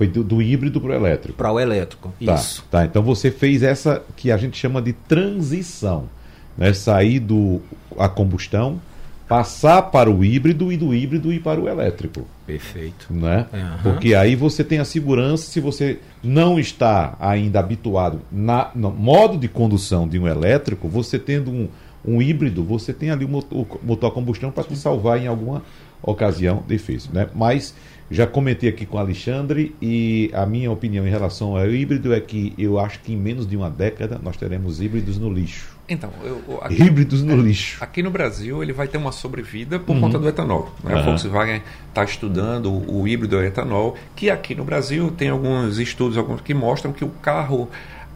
[0.00, 1.36] Foi do, do híbrido para o elétrico.
[1.36, 2.64] Para o elétrico, tá, isso.
[2.70, 6.08] Tá, então você fez essa que a gente chama de transição.
[6.56, 6.72] Né?
[6.72, 7.60] Sair do
[7.98, 8.80] a combustão,
[9.28, 12.26] passar para o híbrido e do híbrido ir para o elétrico.
[12.46, 13.08] Perfeito.
[13.10, 13.44] Né?
[13.52, 13.82] Uhum.
[13.82, 19.36] Porque aí você tem a segurança se você não está ainda habituado na, no modo
[19.36, 21.68] de condução de um elétrico, você tendo um,
[22.02, 25.26] um híbrido, você tem ali o motor, o motor a combustão para te salvar em
[25.26, 25.62] alguma
[26.02, 27.10] ocasião difícil.
[27.12, 27.28] Né?
[27.34, 27.74] Mas
[28.10, 32.20] já comentei aqui com o Alexandre e a minha opinião em relação ao híbrido é
[32.20, 35.78] que eu acho que em menos de uma década nós teremos híbridos no lixo.
[35.88, 37.82] Então, eu, aqui, híbridos no é, lixo.
[37.82, 40.02] Aqui no Brasil ele vai ter uma sobrevida por uhum.
[40.02, 40.74] conta do etanol.
[40.82, 40.94] Né?
[40.94, 41.00] Uhum.
[41.00, 46.18] A Volkswagen está estudando o, o híbrido etanol, que aqui no Brasil tem alguns estudos
[46.18, 47.68] alguns que mostram que o carro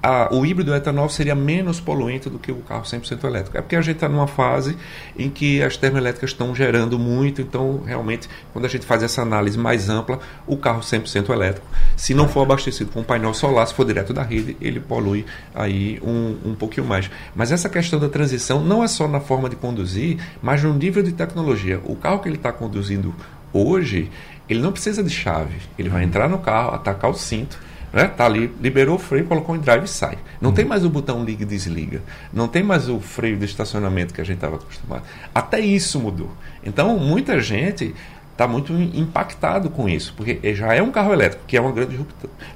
[0.04, 3.56] a, o híbrido etanol seria menos poluente do que o carro 100% elétrico.
[3.56, 4.76] É porque a gente está numa fase
[5.18, 9.56] em que as termoelétricas estão gerando muito, então realmente quando a gente faz essa análise
[9.56, 13.86] mais ampla, o carro 100% elétrico, se não for abastecido com painel solar, se for
[13.86, 17.10] direto da rede, ele polui aí um, um pouquinho mais.
[17.34, 21.02] Mas essa questão da transição não é só na forma de conduzir, mas no nível
[21.02, 21.80] de tecnologia.
[21.82, 23.14] O carro que ele está conduzindo
[23.54, 24.10] hoje,
[24.50, 25.56] ele não precisa de chave.
[25.78, 27.58] Ele vai entrar no carro, atacar o cinto,
[27.94, 28.08] né?
[28.08, 30.18] Tá ali, liberou o freio, colocou em drive e sai.
[30.40, 30.54] Não uhum.
[30.54, 32.02] tem mais o botão liga e desliga.
[32.32, 35.04] Não tem mais o freio de estacionamento que a gente estava acostumado.
[35.32, 36.30] Até isso mudou.
[36.64, 37.94] Então, muita gente
[38.32, 41.96] está muito impactado com isso, porque já é um carro elétrico, que é uma grande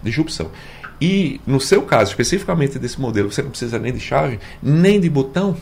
[0.02, 0.50] disrupção.
[1.00, 5.08] E no seu caso, especificamente desse modelo, você não precisa nem de chave, nem de
[5.08, 5.56] botão.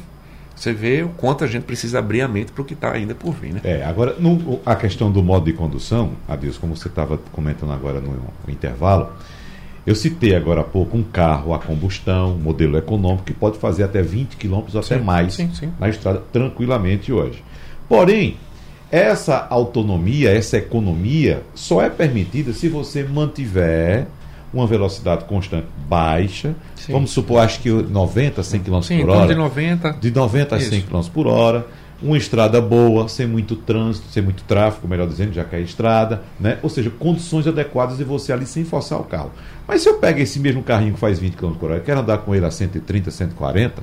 [0.54, 3.14] Você vê o quanto a gente precisa abrir a mente para o que está ainda
[3.14, 3.52] por vir.
[3.52, 3.60] Né?
[3.62, 8.00] É, agora, no, a questão do modo de condução, Adeus, como você estava comentando agora
[8.00, 9.12] no, no intervalo,
[9.86, 14.02] eu citei agora há pouco um carro a combustão, modelo econômico, que pode fazer até
[14.02, 15.72] 20 km ou até mais sim, sim.
[15.78, 17.42] na estrada tranquilamente hoje.
[17.88, 18.36] Porém,
[18.90, 24.06] essa autonomia, essa economia só é permitida se você mantiver
[24.52, 26.54] uma velocidade constante baixa.
[26.74, 26.92] Sim.
[26.92, 29.26] Vamos supor, acho que 90, 100 km por hora.
[29.28, 29.90] De 90.
[30.00, 31.66] De 90 a 100 km por hora
[32.02, 36.22] uma estrada boa, sem muito trânsito, sem muito tráfego, melhor dizendo, já que é estrada,
[36.38, 36.58] né?
[36.62, 39.30] Ou seja, condições adequadas de você ali sem forçar o carro.
[39.66, 42.18] Mas se eu pego esse mesmo carrinho que faz 20 km por hora, quero andar
[42.18, 43.82] com ele a 130, 140,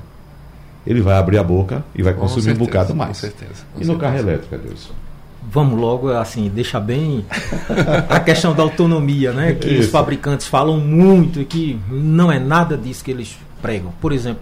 [0.86, 3.20] ele vai abrir a boca e vai com consumir certeza, um bocado mais.
[3.20, 3.64] Com certeza.
[3.74, 4.90] Com e no carro elétrico, Deus?
[5.50, 7.24] Vamos logo, assim, deixa bem
[8.08, 9.52] a questão da autonomia, né?
[9.52, 9.80] Que Isso.
[9.82, 13.92] os fabricantes falam muito e que não é nada disso que eles pregam.
[14.00, 14.40] Por exemplo,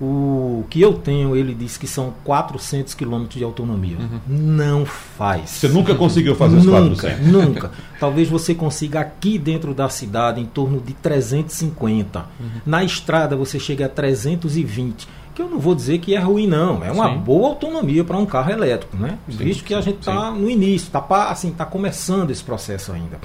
[0.00, 3.96] o que eu tenho, ele diz que são 400 quilômetros de autonomia.
[3.98, 4.20] Uhum.
[4.28, 5.50] Não faz.
[5.50, 7.26] Você nunca conseguiu fazer os nunca, 400?
[7.26, 7.70] Nunca.
[7.98, 12.18] Talvez você consiga aqui dentro da cidade em torno de 350.
[12.20, 12.46] Uhum.
[12.64, 15.08] Na estrada você chega a 320.
[15.34, 16.84] Que eu não vou dizer que é ruim, não.
[16.84, 17.18] É uma sim.
[17.18, 19.18] boa autonomia para um carro elétrico, né?
[19.28, 23.18] Sim, Visto que a gente está no início, está assim, tá começando esse processo ainda.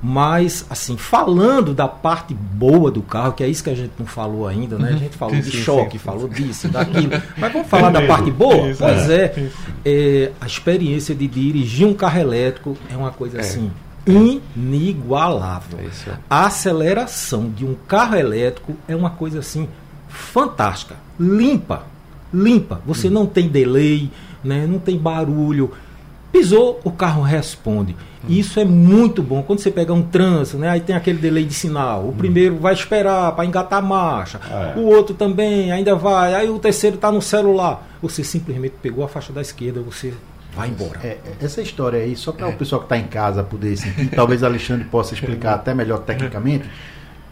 [0.00, 4.06] Mas, assim, falando da parte boa do carro, que é isso que a gente não
[4.06, 4.90] falou ainda, né?
[4.90, 7.10] A gente falou de choque, falou disso, daquilo.
[7.36, 8.72] Mas vamos falar da parte boa?
[8.78, 9.24] Pois é.
[9.24, 9.50] é,
[9.84, 13.40] é, a experiência de dirigir um carro elétrico é uma coisa é.
[13.40, 13.70] assim
[14.56, 15.78] inigualável.
[15.80, 19.68] É a aceleração de um carro elétrico é uma coisa assim
[20.08, 21.84] fantástica, limpa,
[22.32, 22.80] limpa.
[22.86, 23.12] Você hum.
[23.12, 24.10] não tem delay,
[24.42, 24.66] né?
[24.66, 25.72] não tem barulho.
[26.38, 27.96] Pisou, o carro responde.
[28.28, 29.42] Isso é muito bom.
[29.42, 32.04] Quando você pega um trânsito, né, aí tem aquele delay de sinal.
[32.04, 32.12] O hum.
[32.12, 34.40] primeiro vai esperar para engatar a marcha.
[34.44, 34.78] Ah, é.
[34.78, 36.34] O outro também ainda vai.
[36.34, 37.88] Aí o terceiro está no celular.
[38.00, 40.14] Você simplesmente pegou a faixa da esquerda, você
[40.54, 41.00] vai embora.
[41.02, 42.50] É, é essa história aí, só para é.
[42.50, 46.70] o pessoal que está em casa poder sentir, talvez Alexandre possa explicar até melhor tecnicamente.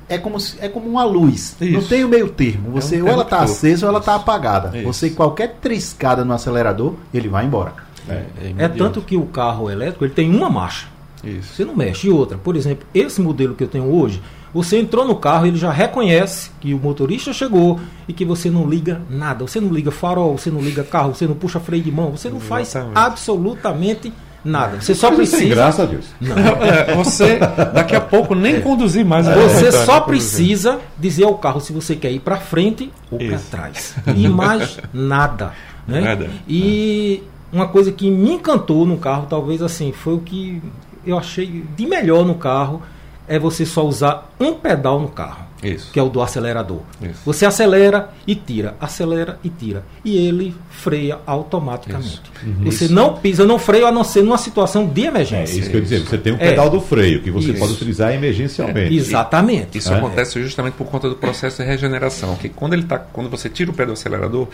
[0.08, 1.56] é como, é como uma luz.
[1.60, 1.72] Isso.
[1.72, 2.72] Não tem o meio termo.
[2.72, 4.76] Você, é um ou ela está acesa ou ela está apagada.
[4.76, 4.86] Isso.
[4.86, 7.85] Você, qualquer triscada no acelerador, ele vai embora.
[8.08, 8.24] É,
[8.58, 10.86] é, é tanto que o carro elétrico ele tem uma marcha.
[11.24, 11.54] Isso.
[11.54, 12.06] Você não mexe.
[12.06, 14.22] E outra, por exemplo, esse modelo que eu tenho hoje,
[14.54, 18.68] você entrou no carro, ele já reconhece que o motorista chegou e que você não
[18.68, 19.46] liga nada.
[19.46, 22.28] Você não liga farol, você não liga carro, você não puxa freio de mão, você
[22.28, 22.68] não Exatamente.
[22.70, 24.12] faz absolutamente
[24.46, 24.80] nada.
[24.80, 25.38] Você só precisa.
[25.38, 26.06] Sem graça a Deus.
[26.20, 26.36] Não.
[26.66, 27.38] É, você
[27.74, 28.60] daqui a pouco nem é.
[28.60, 29.26] conduzir mais.
[29.26, 33.94] Você só precisa dizer ao carro se você quer ir para frente ou para trás.
[34.14, 35.52] E mais nada.
[35.86, 36.30] Né?
[36.48, 37.22] E
[37.56, 40.62] uma coisa que me encantou no carro, talvez assim, foi o que
[41.06, 42.82] eu achei de melhor no carro
[43.26, 45.90] é você só usar um pedal no carro, Isso.
[45.90, 46.80] que é o do acelerador.
[47.02, 47.20] Isso.
[47.24, 52.22] Você acelera e tira, acelera e tira, e ele freia automaticamente.
[52.44, 52.64] Uhum.
[52.66, 52.94] Você isso.
[52.94, 55.56] não pisa, não freia a não ser numa situação de emergência.
[55.56, 56.00] É isso que eu dizer.
[56.04, 56.70] Você tem um pedal é.
[56.70, 58.94] do freio que você pode utilizar emergencialmente.
[58.94, 58.96] É.
[58.96, 59.78] Exatamente.
[59.78, 59.96] Isso é.
[59.96, 63.70] acontece justamente por conta do processo de regeneração, que quando ele tá, quando você tira
[63.70, 64.46] o pé do acelerador,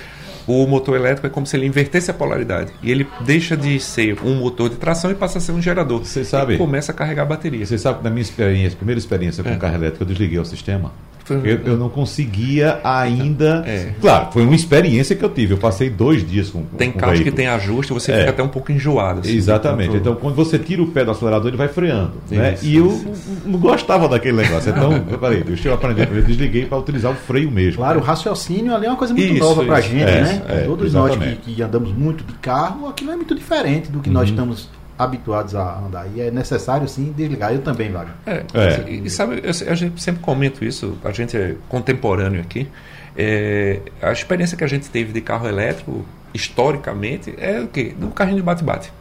[0.47, 2.73] o motor elétrico é como se ele invertesse a polaridade.
[2.83, 6.05] E ele deixa de ser um motor de tração e passa a ser um gerador.
[6.05, 6.55] Você sabe?
[6.55, 7.65] E começa a carregar a bateria.
[7.65, 9.57] Você sabe que na minha experiência, primeira experiência com é.
[9.57, 10.93] carro elétrico, eu desliguei o sistema.
[11.31, 13.63] Eu, eu, não conseguia ainda.
[13.67, 13.93] É.
[14.01, 15.55] Claro, foi uma experiência que eu tive.
[15.55, 16.63] Eu passei dois dias com.
[16.65, 18.19] Tem carros que tem ajuste, você é.
[18.19, 19.21] fica até um pouco enjoado.
[19.21, 19.97] Assim, Exatamente.
[19.97, 22.13] Então, quando você tira o pé do acelerador, ele vai freando.
[22.27, 22.57] Isso, né?
[22.63, 23.03] E eu
[23.45, 24.71] não gostava daquele negócio.
[24.71, 26.09] Então, eu falei, deixa eu aprender.
[26.13, 27.77] Eu desliguei para utilizar o freio mesmo.
[27.77, 30.43] Claro, o raciocínio ali é uma coisa muito isso, nova para a gente, é, né?
[30.49, 31.19] É, Todos exatamente.
[31.19, 34.15] nós que, que, andamos muito de carro, aquilo é muito diferente do que uhum.
[34.15, 36.07] nós estamos habituados a andar.
[36.15, 37.53] E é necessário sim desligar.
[37.53, 38.15] Eu também, Wagner.
[38.27, 38.91] É, é.
[38.91, 42.69] E, sabe, eu, a gente sempre comento isso, a gente é contemporâneo aqui.
[43.17, 47.95] É, a experiência que a gente teve de carro elétrico, historicamente, é o quê?
[47.97, 48.93] Do carrinho de bate-bate.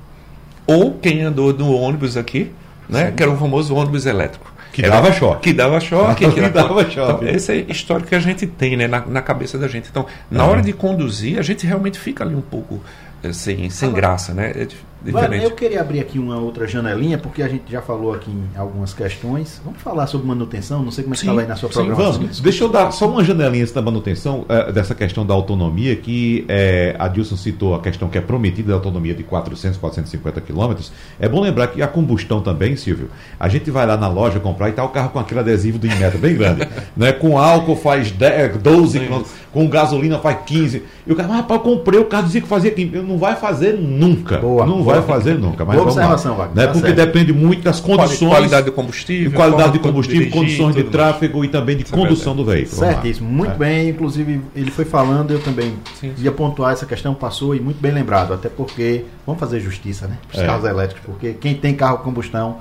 [0.68, 2.52] Ou quem andou no ônibus aqui,
[2.88, 3.12] né?
[3.12, 4.52] Que era o famoso ônibus elétrico.
[4.72, 5.42] Que era, dava choque.
[5.42, 6.26] Que dava choque.
[6.30, 7.26] que, que dava choque.
[7.26, 9.90] Então, esse é histórico que a gente tem né, na, na cabeça da gente.
[9.90, 10.52] Então, na uhum.
[10.52, 12.82] hora de conduzir, a gente realmente fica ali um pouco
[13.24, 14.52] eh, sem, sem graça, né?
[14.56, 14.68] É,
[15.04, 15.44] Diferente.
[15.44, 18.94] Eu queria abrir aqui uma outra janelinha, porque a gente já falou aqui em algumas
[18.94, 19.60] questões.
[19.64, 20.84] Vamos falar sobre manutenção?
[20.84, 22.14] Não sei como é que estava aí na sua sim, programação.
[22.14, 22.40] Vamos.
[22.40, 26.96] Deixa eu dar só uma janelinha da manutenção, é, dessa questão da autonomia, que é,
[27.00, 30.92] a Dilson citou a questão que é prometida da autonomia de 400, 450 quilômetros.
[31.20, 33.10] É bom lembrar que a combustão também, Silvio,
[33.40, 35.88] a gente vai lá na loja comprar e tá o carro com aquele adesivo do
[35.88, 36.68] Inmetro bem grande.
[36.96, 37.12] né?
[37.12, 40.84] Com álcool faz 10, 12 quilômetros, com gasolina faz 15.
[41.06, 42.98] E o cara, rapaz, eu comprei, o carro dizia que fazia 15.
[43.02, 44.38] Não vai fazer nunca.
[44.38, 44.96] Boa, não boa.
[44.96, 45.66] vai fazer nunca.
[45.66, 46.56] Mas Boa observação, Wagner.
[46.56, 46.66] Né?
[46.68, 47.06] Tá Porque certo.
[47.06, 48.30] depende muito das condições.
[48.30, 49.32] Qualidade do combustível.
[49.32, 51.50] Qualidade de combustível, condições de tráfego mais.
[51.50, 52.78] e também de Isso é condução é do veículo.
[52.78, 53.30] Certíssimo.
[53.30, 53.56] Muito é.
[53.56, 53.90] bem.
[53.90, 56.24] Inclusive, ele foi falando, eu também sim, sim.
[56.24, 58.34] ia pontuar essa questão, passou e muito bem lembrado.
[58.34, 60.18] Até porque, vamos fazer justiça, né?
[60.30, 60.46] Para os é.
[60.46, 61.06] carros elétricos.
[61.06, 62.60] Porque quem tem carro combustão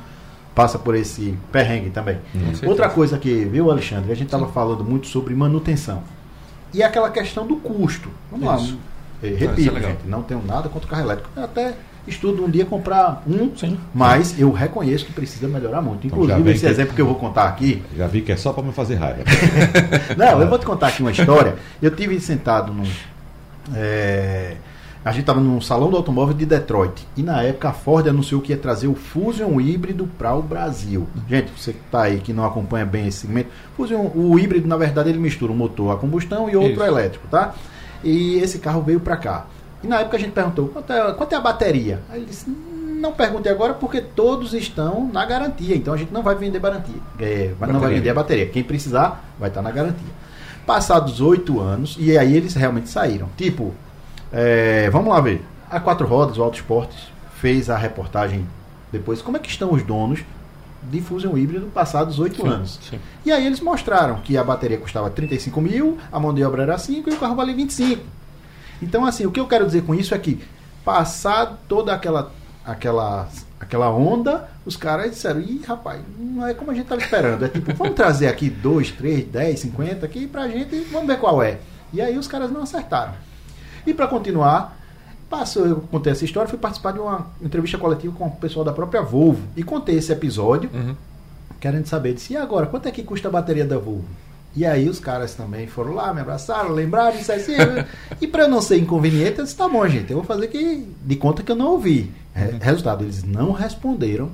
[0.57, 2.19] passa por esse perrengue também.
[2.35, 2.53] Hum.
[2.67, 4.11] Outra coisa que, viu, Alexandre?
[4.11, 6.03] A gente estava falando muito sobre manutenção.
[6.73, 8.09] E aquela questão do custo.
[8.31, 8.75] Vamos Isso.
[8.75, 8.81] lá.
[9.23, 11.29] Repito, é gente, não tenho nada contra o carro elétrico.
[11.37, 11.75] Eu até
[12.07, 13.79] estudo um dia comprar um, Sim.
[13.95, 16.07] mas eu reconheço que precisa melhorar muito.
[16.07, 16.67] Então, Inclusive, esse que...
[16.67, 17.83] exemplo que eu vou contar aqui.
[17.97, 19.23] Já vi que é só para me fazer raiva.
[20.17, 21.57] não, eu vou te contar aqui uma história.
[21.83, 22.89] Eu tive sentado num.
[23.75, 24.57] É,
[25.05, 27.07] a gente estava num salão do automóvel de Detroit.
[27.17, 31.07] E na época a Ford anunciou que ia trazer o Fusion híbrido para o Brasil.
[31.29, 34.77] Gente, você que está aí que não acompanha bem esse segmento, Fusion, o híbrido, na
[34.77, 36.83] verdade, ele mistura um motor a combustão e outro Isso.
[36.83, 37.55] elétrico, tá?
[38.05, 39.47] E esse carro veio para cá.
[39.83, 42.01] E na época a gente perguntou, quanto é, quanto é a bateria?
[42.11, 42.51] Aí ele disse,
[43.01, 45.75] não pergunte agora porque todos estão na garantia.
[45.75, 47.01] Então a gente não vai vender garantia.
[47.19, 48.47] É, não vai vender a bateria.
[48.47, 50.21] Quem precisar vai estar na garantia.
[50.67, 53.29] Passados oito anos, e aí eles realmente saíram.
[53.37, 53.75] Tipo,
[54.33, 55.45] é, vamos lá ver.
[55.71, 58.47] A Quatro Rodas, o Auto Esportes, fez a reportagem
[58.93, 59.23] depois.
[59.23, 60.21] Como é que estão os donos
[60.83, 62.79] de Fusion híbrido passados oito anos?
[62.83, 62.99] Sim.
[63.25, 66.79] E aí eles mostraram que a bateria custava 35 mil, a mão de obra era
[66.79, 68.03] 5 e o carro valia 25.
[68.83, 70.41] Então, assim, o que eu quero dizer com isso é que,
[70.85, 72.33] passado toda aquela,
[72.65, 77.45] aquela, aquela onda, os caras disseram, ih, rapaz, não é como a gente estava esperando.
[77.45, 81.19] É tipo, vamos trazer aqui 2, 3, 10, 50 aqui pra gente e vamos ver
[81.19, 81.59] qual é.
[81.93, 83.13] E aí os caras não acertaram.
[83.91, 84.79] E para continuar,
[85.29, 88.73] passou, eu contei essa história, fui participar de uma entrevista coletiva com o pessoal da
[88.73, 90.95] própria Volvo e contei esse episódio, uhum.
[91.61, 94.05] querendo saber, disse, e agora, quanto é que custa a bateria da Volvo?
[94.55, 97.55] E aí os caras também foram lá, me abraçaram, lembraram, isso assim.
[98.21, 101.17] e para não ser inconveniente, eu disse, tá bom, gente, eu vou fazer que, de
[101.17, 102.13] conta que eu não ouvi.
[102.61, 104.31] Resultado, eles não responderam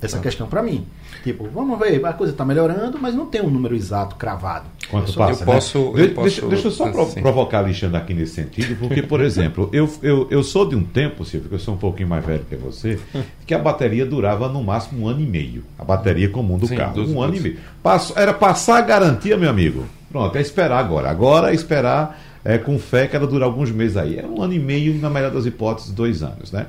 [0.00, 0.20] essa ah.
[0.20, 0.86] questão para mim.
[1.24, 4.66] Tipo, vamos ver, a coisa está melhorando, mas não tem um número exato cravado.
[4.88, 5.52] Quanto passa, eu né?
[5.52, 7.20] posso, eu deixa, posso, deixa eu só assim.
[7.20, 11.24] provocar Alexandre aqui nesse sentido, porque, por exemplo, eu, eu, eu sou de um tempo,
[11.24, 12.98] Silvio, que eu sou um pouquinho mais velho que você,
[13.46, 15.64] que a bateria durava no máximo um ano e meio.
[15.78, 17.02] A bateria comum do Sim, carro.
[17.02, 17.58] Um ano e meio.
[17.82, 19.84] Passo, era passar a garantia, meu amigo.
[20.10, 21.10] Pronto, é esperar agora.
[21.10, 24.18] Agora é esperar é, com fé que ela dura alguns meses aí.
[24.18, 26.66] É um ano e meio, na melhor das hipóteses, dois anos, né?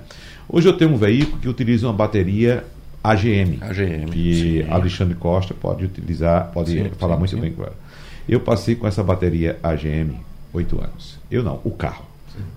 [0.48, 2.66] Hoje eu tenho um veículo que utiliza uma bateria
[3.04, 3.58] AGM.
[3.62, 4.12] AGM.
[4.12, 4.72] Que sim.
[4.72, 7.76] Alexandre Costa pode utilizar, pode sim, falar sim, muito bem com ela.
[8.28, 10.16] Eu passei com essa bateria AGM
[10.54, 11.18] oito anos.
[11.30, 12.06] Eu não, o carro.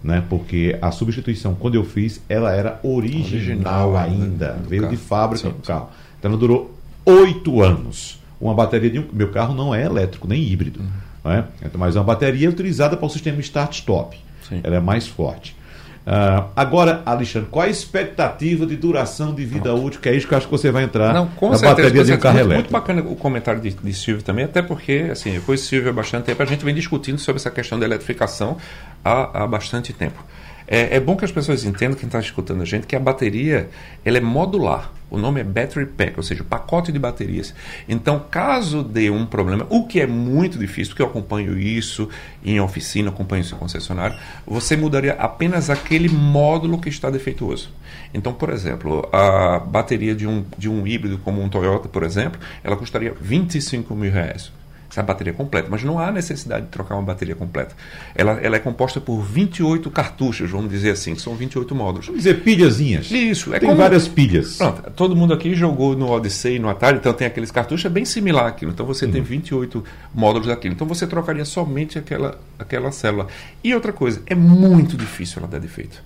[0.02, 0.22] Né?
[0.28, 4.59] Porque a substituição, quando eu fiz, ela era original, original ainda.
[4.68, 4.94] Veio carro.
[4.94, 5.88] de fábrica o carro.
[6.18, 6.74] Então ela durou
[7.05, 8.20] oito anos.
[8.40, 9.05] Uma bateria de um.
[9.12, 10.81] Meu carro não é elétrico, nem híbrido.
[10.81, 11.33] Uhum.
[11.33, 11.44] Né?
[11.74, 14.16] Mas é uma bateria utilizada para o sistema start-stop.
[14.62, 15.57] Ela é mais forte.
[16.05, 19.87] Uh, agora, Alexandre, qual a expectativa de duração de vida Pronto.
[19.87, 20.01] útil?
[20.01, 22.05] Que é isso que eu acho que você vai entrar Não, com na certeza, bateria
[22.05, 22.73] de um carro muito, elétrico.
[22.73, 25.93] Muito bacana o comentário de, de Silvio também, até porque, assim, eu conheço Silvio há
[25.93, 28.57] bastante tempo, a gente vem discutindo sobre essa questão da eletrificação
[29.05, 30.25] há, há bastante tempo.
[30.67, 33.69] É, é bom que as pessoas entendam, quem está escutando a gente, que a bateria
[34.05, 34.91] ela é modular.
[35.12, 37.55] O nome é Battery Pack, ou seja, pacote de baterias.
[37.87, 42.09] Então, caso dê um problema, o que é muito difícil, porque eu acompanho isso
[42.42, 47.70] em oficina, acompanho isso em concessionário, você mudaria apenas aquele módulo que está defeituoso.
[48.14, 52.40] Então, por exemplo, a bateria de um, de um híbrido como um Toyota, por exemplo,
[52.64, 54.51] ela custaria 25 mil reais
[54.92, 57.74] essa bateria completa, mas não há necessidade de trocar uma bateria completa.
[58.14, 62.07] Ela, ela é composta por 28 cartuchos, vamos dizer assim, são 28 módulos.
[62.07, 63.11] Vamos dizer pilhazinhas.
[63.11, 63.81] Isso, é Tem como...
[63.81, 64.59] várias pilhas.
[64.59, 68.05] Pronto, todo mundo aqui jogou no Odyssey, no Atari, então tem aqueles cartuchos, é bem
[68.05, 68.70] similar aquilo.
[68.70, 69.12] Então você uhum.
[69.12, 69.83] tem 28
[70.14, 70.74] módulos daquilo.
[70.74, 73.28] Então você trocaria somente aquela, aquela célula.
[73.64, 76.02] E outra coisa, é muito difícil ela dar defeito.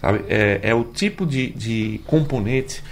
[0.00, 0.24] Sabe?
[0.28, 2.82] É, é o tipo de, de componente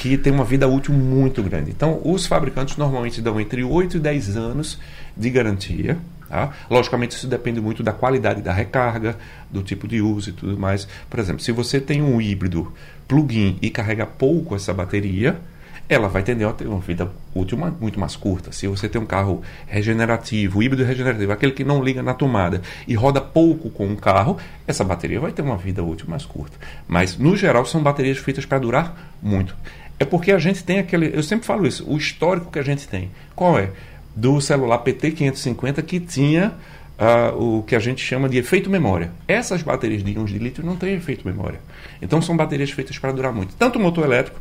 [0.00, 1.70] que tem uma vida útil muito grande.
[1.70, 4.78] Então, os fabricantes normalmente dão entre 8 e 10 anos
[5.14, 5.98] de garantia.
[6.26, 6.54] Tá?
[6.70, 9.18] Logicamente, isso depende muito da qualidade da recarga,
[9.50, 10.88] do tipo de uso e tudo mais.
[11.10, 12.72] Por exemplo, se você tem um híbrido
[13.06, 15.38] plug-in e carrega pouco essa bateria,
[15.86, 18.52] ela vai tender a ter uma vida útil muito mais curta.
[18.52, 22.94] Se você tem um carro regenerativo, híbrido regenerativo, aquele que não liga na tomada e
[22.94, 26.56] roda pouco com um carro, essa bateria vai ter uma vida útil mais curta.
[26.88, 29.54] Mas, no geral, são baterias feitas para durar muito.
[30.00, 31.14] É porque a gente tem aquele.
[31.14, 33.10] Eu sempre falo isso, o histórico que a gente tem.
[33.36, 33.70] Qual é?
[34.16, 36.54] Do celular PT550 que tinha
[36.98, 39.10] uh, o que a gente chama de efeito memória.
[39.28, 41.60] Essas baterias de íons de lítio não têm efeito memória.
[42.00, 43.54] Então são baterias feitas para durar muito.
[43.56, 44.40] Tanto o motor elétrico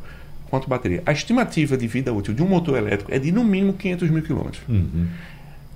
[0.49, 1.03] quanto bateria.
[1.05, 4.23] A estimativa de vida útil de um motor elétrico é de no mínimo 500 mil
[4.23, 4.61] quilômetros.
[4.67, 5.07] Uhum.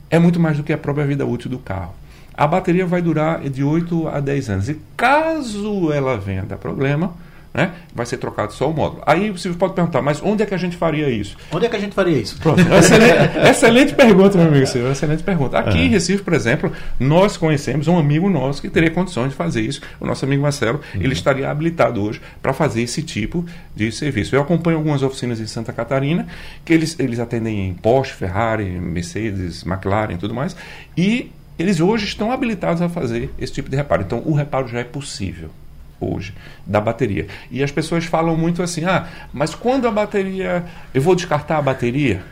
[0.09, 1.93] É muito mais do que a própria vida útil do carro.
[2.33, 4.69] A bateria vai durar de 8 a 10 anos.
[4.69, 7.13] E caso ela venha dar problema,
[7.53, 7.71] né?
[7.93, 9.03] vai ser trocado só o módulo.
[9.05, 11.37] Aí você pode perguntar, mas onde é que a gente faria isso?
[11.51, 12.37] Onde é que a gente faria isso?
[12.39, 15.59] Pronto, excelente, excelente pergunta, meu amigo Silvio, excelente pergunta.
[15.59, 15.83] Aqui uhum.
[15.83, 19.81] em Recife, por exemplo, nós conhecemos um amigo nosso que teria condições de fazer isso,
[19.99, 21.01] o nosso amigo Marcelo, uhum.
[21.01, 24.35] ele estaria habilitado hoje para fazer esse tipo de serviço.
[24.35, 26.25] Eu acompanho algumas oficinas em Santa Catarina,
[26.65, 30.55] que eles, eles atendem em Porsche, Ferrari, Mercedes, McLaren e tudo mais,
[30.97, 34.01] e eles hoje estão habilitados a fazer esse tipo de reparo.
[34.01, 35.51] Então, o reparo já é possível
[35.99, 36.33] hoje
[36.65, 37.27] da bateria.
[37.49, 40.65] E as pessoas falam muito assim: ah, mas quando a bateria.
[40.93, 42.23] Eu vou descartar a bateria?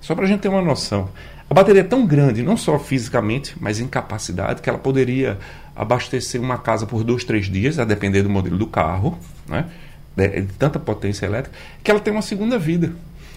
[0.00, 1.08] Só para a gente ter uma noção.
[1.48, 5.38] A bateria é tão grande, não só fisicamente, mas em capacidade, que ela poderia
[5.76, 9.66] abastecer uma casa por dois, três dias, a depender do modelo do carro, né?
[10.16, 12.92] de, de tanta potência elétrica, que ela tem uma segunda vida.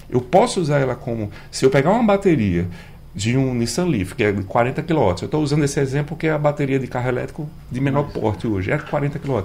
[0.10, 1.32] Eu posso usar ela como.
[1.52, 2.68] Se eu pegar uma bateria
[3.16, 5.00] de um Nissan Leaf, que é de 40 kW.
[5.22, 8.46] Eu estou usando esse exemplo porque é a bateria de carro elétrico de menor porte
[8.46, 9.44] hoje, é 40 kW.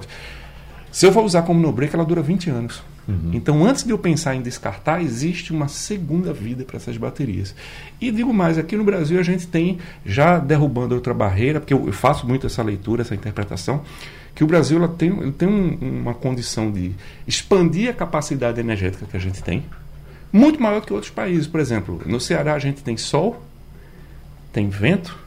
[0.91, 2.83] Se eu for usar como no break, ela dura 20 anos.
[3.07, 3.31] Uhum.
[3.33, 7.55] Então, antes de eu pensar em descartar, existe uma segunda vida para essas baterias.
[7.99, 11.91] E digo mais, aqui no Brasil a gente tem, já derrubando outra barreira, porque eu
[11.93, 13.83] faço muito essa leitura, essa interpretação,
[14.35, 16.91] que o Brasil ela tem, ele tem um, uma condição de
[17.25, 19.63] expandir a capacidade energética que a gente tem,
[20.31, 21.47] muito maior que outros países.
[21.47, 23.41] Por exemplo, no Ceará a gente tem sol,
[24.51, 25.17] tem vento,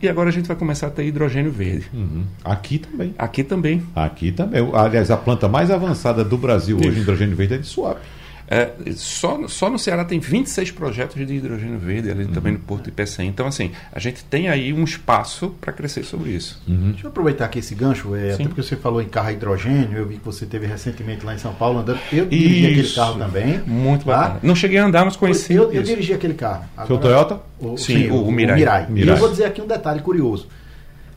[0.00, 1.90] e agora a gente vai começar a ter hidrogênio verde.
[1.92, 2.24] Uhum.
[2.44, 3.14] Aqui também.
[3.16, 3.82] Aqui também.
[3.94, 4.70] Aqui também.
[4.74, 8.00] Aliás, a planta mais avançada do Brasil hoje, hidrogênio verde, é de Suape.
[8.48, 12.32] É, só, só no Ceará tem 26 projetos de hidrogênio verde, ali uhum.
[12.32, 13.28] também no Porto de Pecém.
[13.28, 16.62] Então, assim, a gente tem aí um espaço para crescer sobre isso.
[16.68, 16.92] Uhum.
[16.92, 19.98] Deixa eu aproveitar aqui esse gancho, é, até porque você falou em carro a hidrogênio,
[19.98, 21.98] eu vi que você teve recentemente lá em São Paulo andando.
[22.12, 23.60] Eu dirigi aquele carro também.
[23.66, 24.16] Muito tá?
[24.16, 24.40] bacana.
[24.42, 25.54] Não cheguei a andar, mas conheci.
[25.54, 26.64] Eu, eu dirigi aquele carro.
[26.76, 27.40] Agora, Foi o Toyota?
[27.58, 28.54] O, sim, sim, o, o, Mirai.
[28.54, 28.86] o Mirai.
[28.88, 29.14] Mirai.
[29.14, 30.48] E eu vou dizer aqui um detalhe curioso.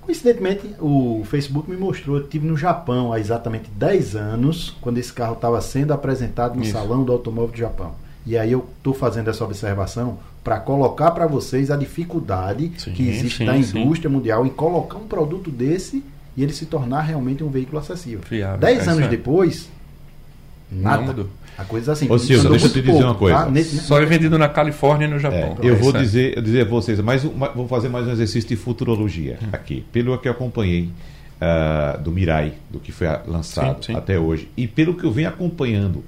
[0.09, 5.13] Coincidentemente, o Facebook me mostrou, eu estive no Japão há exatamente 10 anos, quando esse
[5.13, 6.71] carro estava sendo apresentado no Isso.
[6.71, 7.91] Salão do Automóvel do Japão.
[8.25, 13.07] E aí eu estou fazendo essa observação para colocar para vocês a dificuldade sim, que
[13.07, 14.15] existe sim, na indústria sim.
[14.15, 16.03] mundial em colocar um produto desse
[16.35, 18.21] e ele se tornar realmente um veículo acessível.
[18.23, 19.07] Fiável, Dez é anos é.
[19.09, 19.69] depois,
[20.71, 21.27] nada.
[21.59, 22.09] A coisa assim.
[22.09, 23.39] Ô Silvio, deixa eu te dizer pouco, uma coisa.
[23.39, 23.51] Tá?
[23.51, 25.57] Nesse, Só é vendido na Califórnia e no Japão.
[25.61, 28.47] É, eu vou é dizer, eu dizer a vocês, mas vou fazer mais um exercício
[28.47, 29.47] de futurologia hum.
[29.51, 29.83] aqui.
[29.91, 30.89] Pelo que eu acompanhei
[31.41, 33.97] uh, do Mirai, do que foi lançado sim, sim.
[33.97, 36.01] até hoje, e pelo que eu venho acompanhando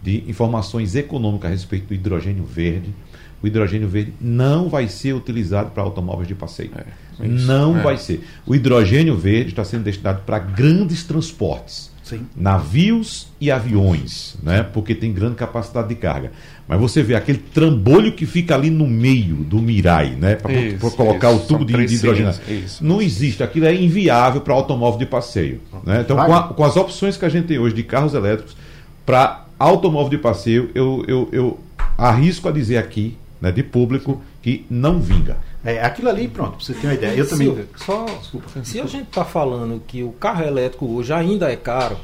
[0.00, 2.94] de informações econômicas a respeito do hidrogênio verde,
[3.42, 6.70] o hidrogênio verde não vai ser utilizado para automóveis de passeio.
[6.76, 7.82] É, não é.
[7.82, 8.24] vai ser.
[8.46, 11.91] O hidrogênio verde está sendo destinado para grandes transportes.
[12.02, 12.26] Sim.
[12.36, 14.62] Navios e aviões, né?
[14.62, 16.32] porque tem grande capacidade de carga.
[16.66, 20.36] Mas você vê aquele trambolho que fica ali no meio do Mirai, né?
[20.36, 20.52] Para
[20.90, 21.44] colocar isso.
[21.44, 22.32] o tubo de, de, hidrogênio.
[22.48, 25.60] Isso, não existe, aquilo é inviável para automóvel de passeio.
[25.84, 26.00] Né?
[26.00, 28.56] Então, com, a, com, as opções que a gente tem hoje de carros elétricos,
[29.04, 31.60] para automóvel de passeio, eu, eu, eu
[31.98, 35.36] arrisco a dizer aqui né, de público que não vinga.
[35.64, 37.14] É, aquilo ali, pronto, pra você ter uma ideia.
[37.14, 37.64] Eu também.
[37.76, 41.96] Só, desculpa, se a gente está falando que o carro elétrico hoje ainda é caro,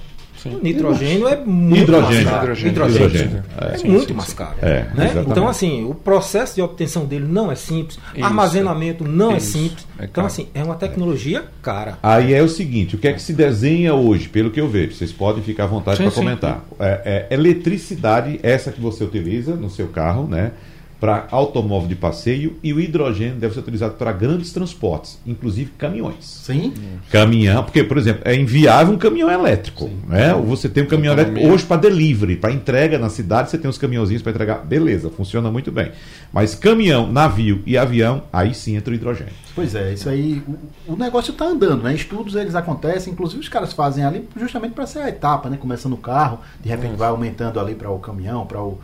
[0.43, 0.55] Sim.
[0.55, 2.15] O nitrogênio é muito hidrogênio.
[2.15, 2.43] mais caro.
[2.43, 3.45] Hidrogênio, hidrogênio, hidrogênio.
[3.61, 4.55] É, é sim, muito sim, mais caro.
[4.63, 5.25] É, né?
[5.27, 8.25] Então, assim, o processo de obtenção dele não é simples, Isso.
[8.25, 9.57] armazenamento não é Isso.
[9.57, 9.87] é simples.
[9.99, 11.99] É então, assim, é uma tecnologia cara.
[12.03, 14.95] Aí é o seguinte: o que é que se desenha hoje, pelo que eu vejo?
[14.95, 16.65] Vocês podem ficar à vontade para comentar.
[16.79, 20.53] É, é, eletricidade, essa que você utiliza no seu carro, né?
[21.01, 26.25] Para automóvel de passeio e o hidrogênio deve ser utilizado para grandes transportes, inclusive caminhões.
[26.25, 26.75] Sim.
[27.11, 29.85] Caminhão, porque, por exemplo, é inviável um caminhão elétrico.
[29.85, 30.01] Sim.
[30.09, 30.35] Né?
[30.35, 33.79] Você tem um caminhão elétrico hoje para delivery, para entrega na cidade, você tem uns
[33.79, 35.93] caminhãozinhos para entregar, beleza, funciona muito bem.
[36.33, 39.33] Mas caminhão, navio e avião, aí sim entra o hidrogênio.
[39.55, 40.43] Pois é, isso aí,
[40.87, 41.95] o, o negócio está andando, né?
[41.95, 45.57] Estudos eles acontecem, inclusive os caras fazem ali justamente para ser a etapa, né?
[45.57, 48.79] Começando o carro, de repente vai aumentando ali para o caminhão, para o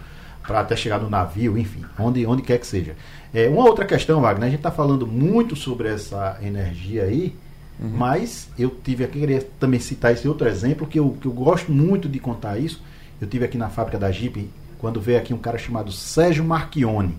[0.47, 2.95] para até chegar no navio, enfim, onde, onde quer que seja.
[3.33, 7.35] É, uma outra questão, Wagner, a gente está falando muito sobre essa energia aí,
[7.81, 7.91] uhum.
[7.97, 11.73] mas eu tive aqui, queria também citar esse outro exemplo, que eu, que eu gosto
[11.73, 12.83] muito de contar isso.
[13.21, 17.17] Eu tive aqui na fábrica da Jeep, quando veio aqui um cara chamado Sérgio Marchione.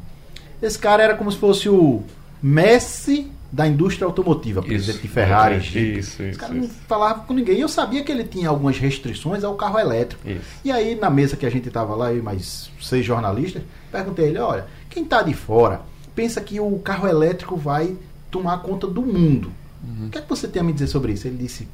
[0.62, 2.04] Esse cara era como se fosse o
[2.42, 5.62] Messi da indústria automotiva, presidente de Ferrari.
[5.62, 6.00] Jeep.
[6.00, 7.58] Isso, isso, Os caras não falavam com ninguém.
[7.58, 10.28] Eu sabia que ele tinha algumas restrições ao carro elétrico.
[10.28, 10.42] Isso.
[10.66, 14.26] E aí, na mesa que a gente estava lá, eu e mais seis jornalistas, perguntei
[14.26, 15.80] a ele: olha, quem está de fora
[16.14, 17.96] pensa que o carro elétrico vai
[18.30, 19.50] tomar conta do mundo.
[19.82, 20.08] Uhum.
[20.08, 21.26] O que é que você tem a me dizer sobre isso?
[21.26, 21.66] Ele disse: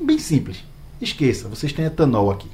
[0.00, 0.64] bem simples.
[1.00, 2.50] Esqueça, vocês têm etanol aqui.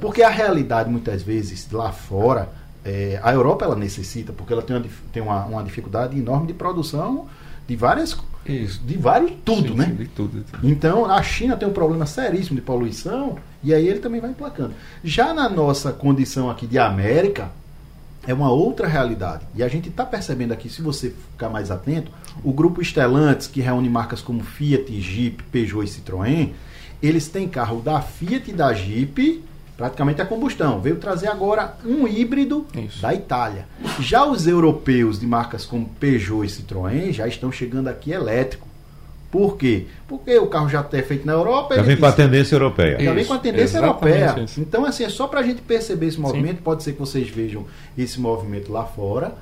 [0.00, 2.48] Porque a realidade, muitas vezes, lá fora,
[2.82, 6.54] é, a Europa ela necessita, porque ela tem uma, tem uma, uma dificuldade enorme de
[6.54, 7.28] produção
[7.68, 8.16] de várias
[8.46, 8.80] Isso.
[8.82, 9.84] de vários tudo, sim, né?
[9.84, 10.66] Sim, de tudo, de tudo.
[10.66, 14.72] Então a China tem um problema seríssimo de poluição e aí ele também vai emplacando.
[15.04, 17.50] Já na nossa condição aqui de América
[18.26, 22.10] é uma outra realidade e a gente está percebendo aqui, se você ficar mais atento,
[22.42, 26.52] o grupo Stellantis que reúne marcas como Fiat, Jeep, Peugeot e Citroën,
[27.02, 29.44] eles têm carro da Fiat e da Jeep
[29.78, 30.80] praticamente a combustão.
[30.80, 33.00] Veio trazer agora um híbrido Isso.
[33.00, 33.66] da Itália.
[34.00, 38.66] Já os europeus de marcas como Peugeot e Citroën já estão chegando aqui elétrico.
[39.30, 39.86] Por quê?
[40.08, 41.76] Porque o carro já é feito na Europa.
[41.76, 42.98] Já vem com a tendência europeia.
[42.98, 44.40] Já vem com a tendência europeia.
[44.42, 44.60] Isso.
[44.60, 46.56] Então, assim, é só para a gente perceber esse movimento.
[46.56, 46.62] Sim.
[46.62, 47.64] Pode ser que vocês vejam
[47.96, 49.34] esse movimento lá fora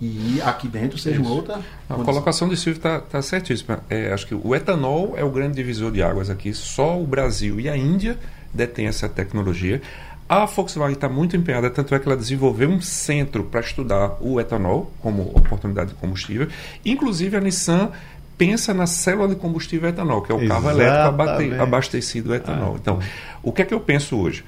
[0.00, 1.60] e aqui dentro seja uma outra.
[1.88, 3.80] A colocação do Silvio está tá certíssima.
[3.88, 6.52] É, acho que o etanol é o grande divisor de águas aqui.
[6.52, 8.18] Só o Brasil e a Índia
[8.54, 9.82] detém essa tecnologia.
[10.26, 14.40] A Volkswagen está muito empenhada, tanto é que ela desenvolveu um centro para estudar o
[14.40, 16.48] etanol como oportunidade de combustível.
[16.84, 17.90] Inclusive, a Nissan
[18.38, 20.78] pensa na célula de combustível etanol, que é o Exatamente.
[20.78, 22.74] carro elétrico abastecido a etanol.
[22.74, 22.78] Ah.
[22.80, 22.98] Então,
[23.42, 24.44] o que é que eu penso hoje?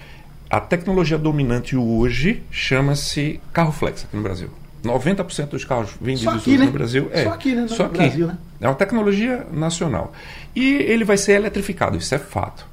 [0.48, 4.48] A tecnologia dominante hoje chama-se carro flex aqui no Brasil.
[4.82, 6.66] 90% dos carros vendidos aqui, hoje né?
[6.66, 7.68] no Brasil é só aqui, né?
[7.68, 7.98] só aqui.
[7.98, 8.38] Brasil, né?
[8.60, 10.12] É uma tecnologia nacional.
[10.54, 12.66] E ele vai ser eletrificado, isso é fato.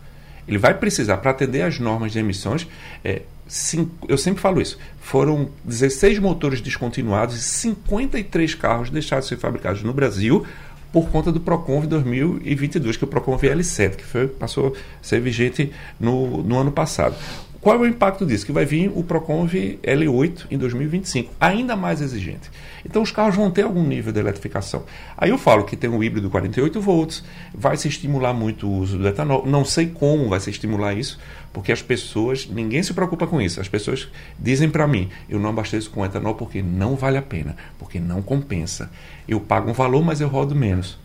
[0.47, 2.67] Ele vai precisar, para atender às normas de emissões,
[3.03, 9.29] é, cinco, eu sempre falo isso, foram 16 motores descontinuados e 53 carros deixados de
[9.29, 10.45] ser fabricados no Brasil
[10.91, 15.19] por conta do Proconv 2022, que é o Proconv L7, que foi, passou a ser
[15.19, 17.15] vigente no, no ano passado.
[17.63, 18.45] Qual é o impacto disso?
[18.45, 22.51] Que vai vir o Proconv L8 em 2025, ainda mais exigente.
[22.85, 24.83] Então os carros vão ter algum nível de eletrificação.
[25.17, 28.97] Aí eu falo que tem um híbrido 48 volts, vai se estimular muito o uso
[28.97, 29.45] do etanol.
[29.45, 31.17] Não sei como vai se estimular isso,
[31.53, 33.61] porque as pessoas, ninguém se preocupa com isso.
[33.61, 37.55] As pessoas dizem para mim, eu não abasteço com etanol porque não vale a pena,
[37.79, 38.91] porque não compensa.
[39.25, 40.99] Eu pago um valor, mas eu rodo menos.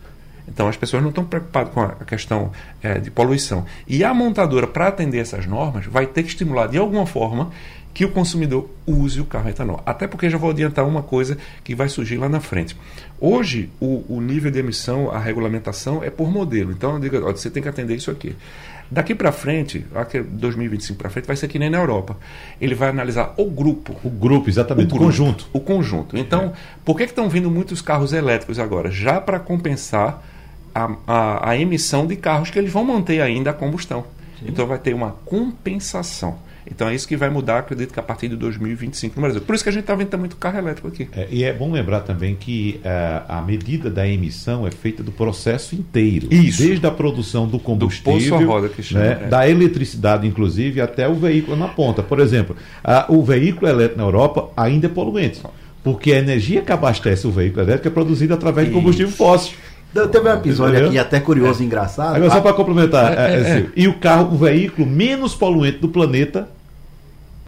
[0.51, 3.65] Então as pessoas não estão preocupadas com a questão é, de poluição.
[3.87, 7.51] E a montadora, para atender essas normas, vai ter que estimular de alguma forma
[7.93, 9.81] que o consumidor use o carro etanol.
[9.85, 12.77] Até porque já vou adiantar uma coisa que vai surgir lá na frente.
[13.19, 16.71] Hoje, o, o nível de emissão, a regulamentação é por modelo.
[16.71, 18.35] Então, eu digo, ó, você tem que atender isso aqui.
[18.91, 19.85] Daqui para frente,
[20.31, 22.17] 2025 para frente, vai ser que nem na Europa.
[22.59, 23.95] Ele vai analisar o grupo.
[24.03, 24.87] O grupo, exatamente.
[24.87, 25.49] O, grupo, o conjunto.
[25.53, 26.17] O conjunto.
[26.17, 26.51] Então, é.
[26.83, 28.89] por que estão vindo muitos carros elétricos agora?
[28.89, 30.23] Já para compensar
[30.85, 34.05] a, a, a, emissão de carros que eles vão manter ainda a combustão.
[34.39, 34.45] Sim.
[34.49, 36.37] Então, vai ter uma compensação.
[36.69, 39.41] Então é isso que vai mudar, acredito que a partir de 2025 no Brasil.
[39.41, 41.07] Por isso que a gente está vendo muito carro elétrico aqui.
[41.15, 45.11] É, e é bom lembrar também que uh, a medida da emissão é feita do
[45.11, 46.27] processo inteiro.
[46.31, 46.61] Isso.
[46.61, 49.27] Desde a produção do combustível, do roda que chama, né, é.
[49.27, 52.03] da eletricidade, inclusive, até o veículo na ponta.
[52.03, 52.55] Por exemplo,
[52.85, 55.41] uh, o veículo elétrico na Europa ainda é poluente.
[55.83, 59.53] Porque a energia que abastece o veículo elétrico é produzida através de combustível fóssil.
[59.93, 60.89] Teve um episódio Entendeu?
[60.89, 61.65] aqui até curioso e é.
[61.65, 62.15] engraçado.
[62.15, 65.89] Agora, só para complementar, é, é, é, e o carro, o veículo menos poluente do
[65.89, 66.47] planeta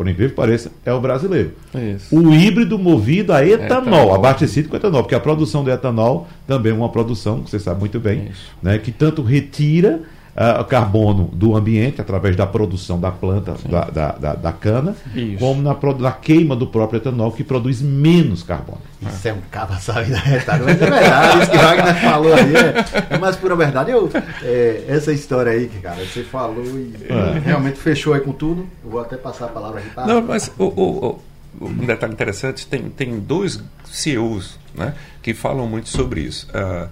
[0.02, 1.52] por incrível que pareça, é o brasileiro.
[1.76, 2.16] Isso.
[2.16, 6.72] O híbrido movido a etanol, etanol, abastecido com etanol, porque a produção do etanol também
[6.72, 8.32] é uma produção, que você sabe muito bem,
[8.64, 10.02] né, que tanto retira
[10.36, 15.38] uh, carbono do ambiente através da produção da planta, da, da, da, da, cana, Isso.
[15.40, 18.82] como na, na queima do próprio etanol, que produz menos carbono.
[19.02, 22.34] Isso é um cabo sabe da retalho, mas é verdade, isso que o Wagner falou
[22.34, 23.92] aí é, é mais pura verdade.
[23.92, 24.10] Eu,
[24.44, 27.40] é, essa história aí, cara, você falou e é.
[27.40, 28.68] realmente fechou aí com tudo.
[28.84, 29.90] Eu vou até passar a palavra aqui.
[29.90, 30.06] Tá?
[30.06, 31.20] Não, mas o, o,
[31.60, 36.48] o, um detalhe interessante, tem, tem dois CEOs né, que falam muito sobre isso.
[36.50, 36.88] Uh,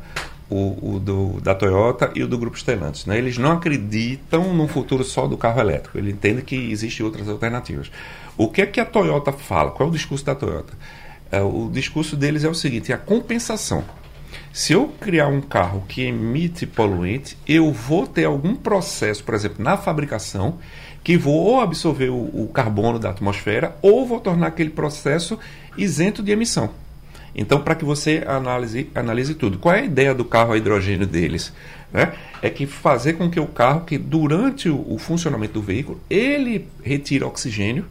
[0.49, 3.05] o, o do, da Toyota e o do Grupo Stellantis.
[3.05, 3.17] Né?
[3.17, 5.97] Eles não acreditam num futuro só do carro elétrico.
[5.97, 7.91] Ele entende que existem outras alternativas.
[8.37, 9.71] O que é que a Toyota fala?
[9.71, 10.73] Qual é o discurso da Toyota?
[11.31, 13.83] É, o discurso deles é o seguinte: é a compensação.
[14.51, 19.63] Se eu criar um carro que emite poluente, eu vou ter algum processo, por exemplo,
[19.63, 20.57] na fabricação,
[21.03, 25.37] que vou ou absorver o, o carbono da atmosfera ou vou tornar aquele processo
[25.77, 26.71] isento de emissão.
[27.35, 29.57] Então, para que você analise, analise tudo.
[29.57, 31.53] Qual é a ideia do carro a hidrogênio deles?
[31.91, 32.13] Né?
[32.41, 36.67] É que fazer com que o carro, que durante o, o funcionamento do veículo, ele
[36.83, 37.85] retira oxigênio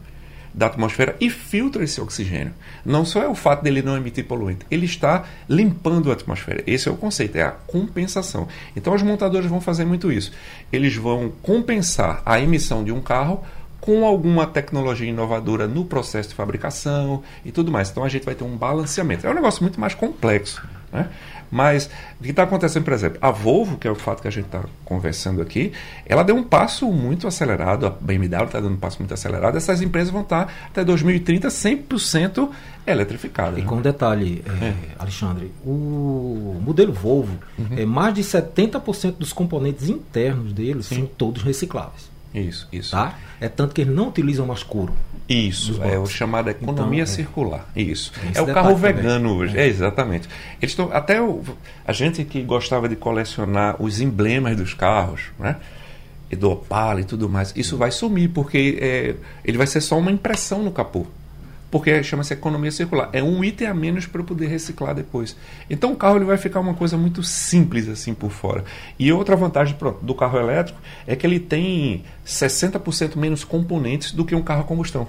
[0.53, 2.53] da atmosfera e filtra esse oxigênio.
[2.85, 6.63] Não só é o fato dele não emitir poluente, ele está limpando a atmosfera.
[6.65, 8.47] Esse é o conceito, é a compensação.
[8.75, 10.31] Então, os montadores vão fazer muito isso.
[10.71, 13.43] Eles vão compensar a emissão de um carro
[13.79, 17.89] com alguma tecnologia inovadora no processo de fabricação e tudo mais.
[17.89, 19.25] Então a gente vai ter um balanceamento.
[19.25, 20.61] É um negócio muito mais complexo.
[20.91, 21.07] Né?
[21.51, 24.31] Mas o que está acontecendo, por exemplo, a Volvo, que é o fato que a
[24.31, 25.71] gente está conversando aqui,
[26.05, 29.81] ela deu um passo muito acelerado, a BMW está dando um passo muito acelerado, essas
[29.81, 32.49] empresas vão estar tá até 2030 100%
[32.85, 33.57] eletrificadas.
[33.57, 33.67] E né?
[33.67, 34.75] com um detalhe, é, é.
[34.99, 37.77] Alexandre, o modelo Volvo, uhum.
[37.77, 40.95] é, mais de 70% dos componentes internos deles Sim.
[40.97, 42.09] são todos recicláveis.
[42.33, 42.91] Isso, isso.
[42.91, 43.17] Tá?
[43.41, 44.93] É tanto que eles não utilizam mais couro.
[45.27, 47.15] Isso, é o chamado economia então, é.
[47.15, 47.69] circular.
[47.75, 48.11] Isso.
[48.33, 49.41] É o carro vegano também.
[49.43, 49.57] hoje.
[49.57, 49.63] É.
[49.63, 50.27] é, exatamente.
[50.61, 51.43] Eles estão até o,
[51.85, 55.57] a gente que gostava de colecionar os emblemas dos carros, né?
[56.31, 59.97] E do Opala e tudo mais, isso vai sumir porque é, ele vai ser só
[59.97, 61.07] uma impressão no capô
[61.71, 63.09] porque chama-se economia circular.
[63.13, 65.35] É um item a menos para eu poder reciclar depois.
[65.69, 68.63] Então o carro ele vai ficar uma coisa muito simples assim por fora.
[68.97, 74.25] E outra vantagem pronto, do carro elétrico é que ele tem 60% menos componentes do
[74.25, 75.07] que um carro a combustão.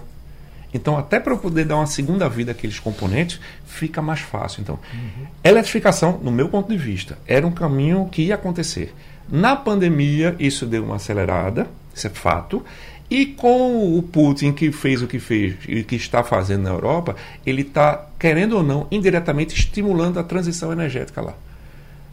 [0.73, 4.61] Então, até para eu poder dar uma segunda vida àqueles componentes, fica mais fácil.
[4.61, 5.27] Então, uhum.
[5.43, 8.95] eletrificação, no meu ponto de vista, era um caminho que ia acontecer.
[9.29, 12.65] Na pandemia, isso deu uma acelerada, isso é fato,
[13.11, 17.17] e com o Putin que fez o que fez e que está fazendo na Europa,
[17.45, 21.35] ele está, querendo ou não, indiretamente estimulando a transição energética lá.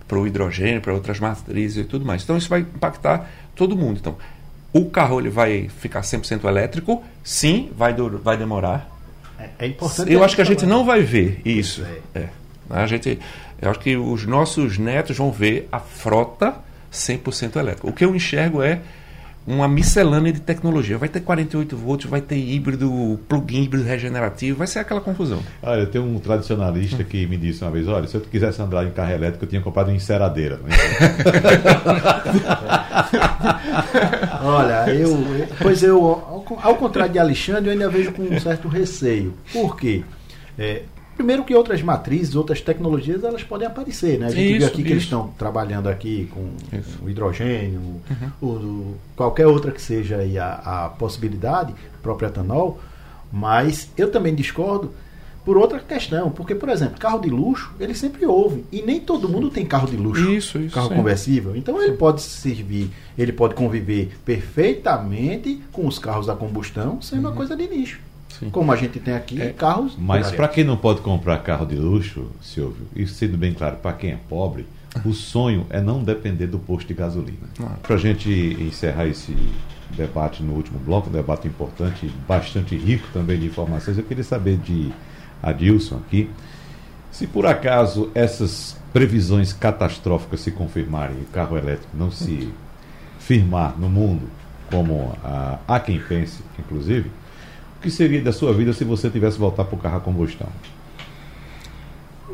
[0.07, 2.23] Para o hidrogênio, para outras matrizes e tudo mais.
[2.23, 3.99] Então isso vai impactar todo mundo.
[3.99, 4.17] Então,
[4.73, 7.03] o carro ele vai ficar 100% elétrico?
[7.23, 8.89] Sim, vai, vai demorar.
[9.37, 10.11] É, é importante.
[10.11, 11.85] Eu acho que a gente não vai ver isso.
[12.15, 12.19] É.
[12.19, 12.29] é.
[12.69, 13.19] A gente,
[13.61, 16.55] eu acho que os nossos netos vão ver a frota
[16.91, 17.87] 100% elétrica.
[17.87, 18.81] O que eu enxergo é
[19.47, 20.97] uma miscelânea de tecnologia.
[20.97, 25.41] Vai ter 48 volts, vai ter híbrido, plug-in híbrido regenerativo, vai ser aquela confusão.
[25.63, 28.91] Olha, tem um tradicionalista que me disse uma vez: olha, se eu quisesse andar em
[28.91, 30.57] carro elétrico, eu tinha comprado uma enceradeira.
[30.57, 30.75] Né?
[34.43, 35.17] olha, eu.
[35.61, 36.05] Pois eu,
[36.61, 39.33] ao contrário de Alexandre, eu ainda vejo com um certo receio.
[39.53, 40.03] Por quê?
[40.59, 40.81] É,
[41.17, 44.27] Primeiro que outras matrizes, outras tecnologias, elas podem aparecer, né?
[44.27, 44.85] A gente isso, viu aqui isso.
[44.85, 46.51] que eles estão trabalhando aqui com
[47.03, 48.31] o hidrogênio, uhum.
[48.39, 52.79] o, o, qualquer outra que seja a, a possibilidade, próprio etanol,
[53.33, 54.93] mas eu também discordo,
[55.47, 56.29] por outra questão.
[56.29, 58.65] Porque, por exemplo, carro de luxo, ele sempre houve.
[58.71, 60.29] E nem todo mundo tem carro de luxo.
[60.29, 60.75] Isso, isso.
[60.75, 60.95] Carro sim.
[60.95, 61.55] conversível.
[61.55, 67.29] Então ele pode servir, ele pode conviver perfeitamente com os carros a combustão, sendo uhum.
[67.29, 68.01] uma coisa de nicho.
[68.39, 68.49] Sim.
[68.49, 69.95] Como a gente tem aqui, é, carros.
[69.97, 73.93] Mas para quem não pode comprar carro de luxo, Silvio, e sendo bem claro, para
[73.93, 74.67] quem é pobre,
[75.03, 77.47] o sonho é não depender do posto de gasolina.
[77.81, 78.29] Para a gente
[78.59, 79.35] encerrar esse
[79.95, 84.57] debate no último bloco, um debate importante, bastante rico também de informações, eu queria saber
[84.57, 84.91] de
[85.41, 86.29] Adilson aqui.
[87.11, 92.51] Se por acaso essas previsões catastróficas se confirmarem e o carro elétrico não se
[93.19, 94.27] firmar no mundo,
[94.69, 97.09] como ah, há quem pense, inclusive,
[97.77, 100.47] o que seria da sua vida se você tivesse voltar para o carro a combustão?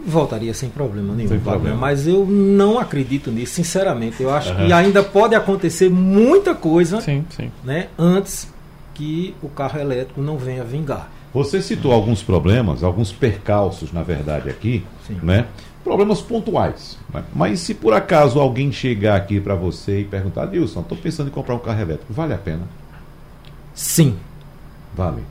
[0.05, 1.77] Voltaria sem problema nenhum, sem problema.
[1.77, 4.21] mas eu não acredito nisso, sinceramente.
[4.21, 4.65] Eu acho uhum.
[4.65, 7.51] que ainda pode acontecer muita coisa sim, sim.
[7.63, 8.51] Né, antes
[8.93, 11.09] que o carro elétrico não venha vingar.
[11.33, 15.17] Você citou alguns problemas, alguns percalços, na verdade, aqui, Sim.
[15.23, 15.47] né?
[15.83, 16.97] Problemas pontuais.
[17.11, 17.23] Né?
[17.33, 21.31] Mas se por acaso alguém chegar aqui para você e perguntar, Dilson, estou pensando em
[21.31, 22.61] comprar um carro elétrico, vale a pena?
[23.73, 24.15] Sim.
[24.93, 25.23] Vale.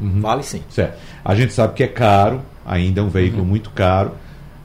[0.00, 0.20] Uhum.
[0.20, 0.62] Vale sim.
[0.68, 0.98] Certo.
[1.24, 3.48] A gente sabe que é caro, ainda é um veículo uhum.
[3.48, 4.12] muito caro.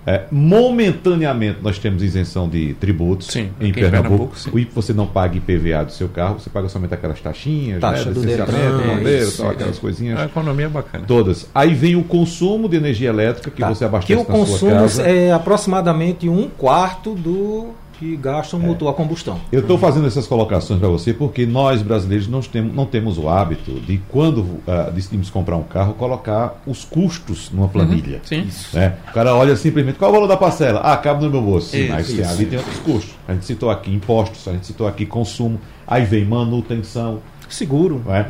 [0.04, 4.34] É, momentaneamente nós temos isenção de tributos sim, em Pernambuco.
[4.34, 8.12] Pernambuco você não paga IPVA do seu carro, você paga somente aquelas taxinhas, Taxa né,
[8.12, 10.20] do licenciamento, bombeiro, tal, aquelas coisinhas.
[10.20, 11.06] A economia é bacana.
[11.06, 11.48] Todas.
[11.54, 13.70] Aí vem o consumo de energia elétrica que tá.
[13.70, 17.70] você abastece que o consumo é aproximadamente um quarto do
[18.02, 18.66] que gastam é.
[18.66, 19.40] motor a combustão.
[19.52, 23.30] Eu estou fazendo essas colocações para você porque nós brasileiros não temos, não temos o
[23.30, 28.20] hábito de, quando uh, decidimos comprar um carro, colocar os custos numa planilha.
[28.32, 28.50] Uhum.
[28.50, 28.50] Sim.
[28.74, 28.98] Né?
[29.08, 30.80] O cara olha simplesmente qual é o valor da parcela?
[30.80, 31.70] Ah, cabe no meu bolso.
[31.70, 33.14] Sim, mas tem, ali tem outros custos.
[33.28, 37.20] A gente citou aqui impostos, a gente citou aqui consumo, aí vem manutenção.
[37.48, 38.04] Seguro.
[38.10, 38.26] É?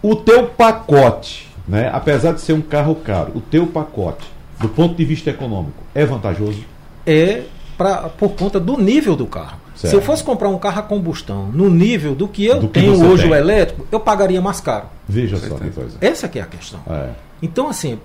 [0.00, 1.90] O teu pacote, né?
[1.92, 4.24] apesar de ser um carro caro, o teu pacote,
[4.60, 6.62] do ponto de vista econômico, é vantajoso?
[7.04, 7.42] É
[7.76, 9.58] pra, por conta do nível do carro.
[9.74, 9.90] Certo.
[9.90, 12.80] Se eu fosse comprar um carro a combustão no nível do que eu do que
[12.80, 13.32] tenho hoje tem.
[13.32, 14.86] o elétrico, eu pagaria mais caro.
[15.08, 15.98] Veja só que coisa.
[16.00, 16.80] Essa que é a questão.
[16.88, 17.10] É.
[17.42, 17.98] Então, assim,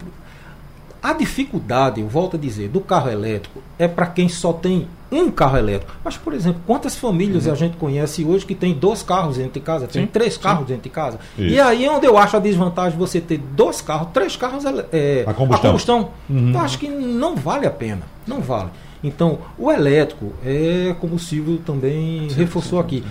[1.01, 5.31] a dificuldade, eu volto a dizer, do carro elétrico é para quem só tem um
[5.31, 5.93] carro elétrico.
[6.03, 7.53] Mas, por exemplo, quantas famílias uhum.
[7.53, 10.61] a gente conhece hoje que tem dois carros dentro de casa, tem sim, três carros
[10.61, 10.73] sim.
[10.73, 11.19] dentro de casa?
[11.37, 11.53] Isso.
[11.53, 15.23] E aí é onde eu acho a desvantagem você ter dois carros, três carros é,
[15.25, 15.69] a combustão.
[15.69, 16.09] A combustão.
[16.29, 16.51] Uhum.
[16.53, 18.01] Eu acho que não vale a pena.
[18.27, 18.69] Não vale.
[19.03, 23.03] Então, o elétrico é como o Silvio também sim, reforçou sim, aqui.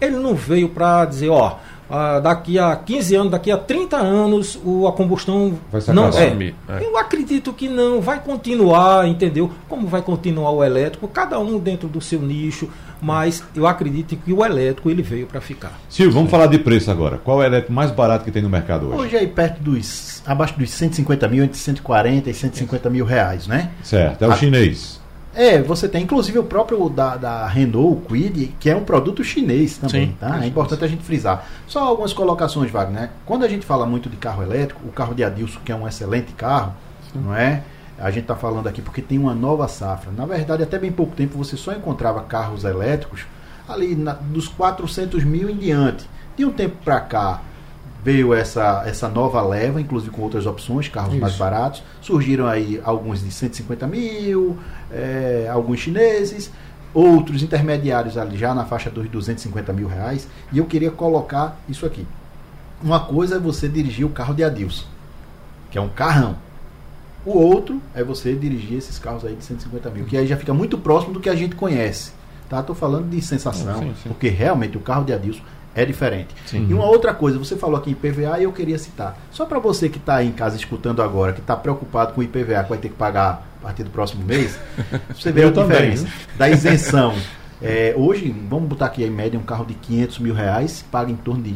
[0.00, 1.56] Ele não veio para dizer, ó,
[1.88, 6.08] ah, daqui a 15 anos, daqui a 30 anos, o, a combustão vai se não
[6.08, 6.52] é.
[6.68, 6.84] é.
[6.84, 9.50] Eu acredito que não, vai continuar, entendeu?
[9.68, 12.68] Como vai continuar o elétrico, cada um dentro do seu nicho,
[13.00, 15.78] mas eu acredito que o elétrico ele veio para ficar.
[15.88, 17.18] Silvio, vamos falar de preço agora.
[17.18, 18.98] Qual é o elétrico mais barato que tem no mercado hoje?
[18.98, 23.46] Hoje é aí perto dos abaixo dos 150 mil, entre 140 e 150 mil reais,
[23.46, 23.70] né?
[23.84, 25.00] Certo, é o a, chinês.
[25.36, 29.22] É, você tem inclusive o próprio da, da Renault, o Quid, que é um produto
[29.22, 30.42] chinês também, Sim, tá?
[30.42, 31.46] É importante a gente frisar.
[31.66, 33.10] Só algumas colocações, Wagner.
[33.26, 35.86] Quando a gente fala muito de carro elétrico, o carro de Adilson, que é um
[35.86, 36.72] excelente carro,
[37.12, 37.20] Sim.
[37.20, 37.62] não é?
[37.98, 40.10] A gente está falando aqui porque tem uma nova safra.
[40.10, 43.26] Na verdade, até bem pouco tempo você só encontrava carros elétricos
[43.68, 46.08] ali na, dos 400 mil em diante.
[46.34, 47.42] De um tempo para cá,
[48.06, 51.20] veio essa, essa nova leva, inclusive com outras opções, carros Isso.
[51.20, 51.82] mais baratos.
[52.00, 54.56] Surgiram aí alguns de 150 mil,
[54.90, 56.50] é, alguns chineses,
[56.92, 60.28] outros intermediários ali já na faixa dos 250 mil reais.
[60.52, 62.06] E eu queria colocar isso aqui.
[62.82, 64.86] Uma coisa é você dirigir o carro de Adilson,
[65.70, 66.36] que é um carrão.
[67.24, 70.54] O outro é você dirigir esses carros aí de 150 mil, que aí já fica
[70.54, 72.12] muito próximo do que a gente conhece.
[72.48, 72.62] Tá?
[72.62, 74.08] Tô falando de sensação, sim, sim.
[74.08, 75.42] porque realmente o carro de Adilson
[75.76, 76.34] é diferente.
[76.46, 76.66] Sim.
[76.68, 79.16] E uma outra coisa, você falou aqui em IPVA e eu queria citar.
[79.30, 82.64] Só para você que está em casa escutando agora, que está preocupado com o IPVA,
[82.64, 84.58] que vai ter que pagar a partir do próximo mês,
[85.14, 87.14] você vê a diferença da isenção.
[87.62, 91.16] É, hoje, vamos botar aqui em média um carro de 500 mil reais, paga em
[91.16, 91.54] torno de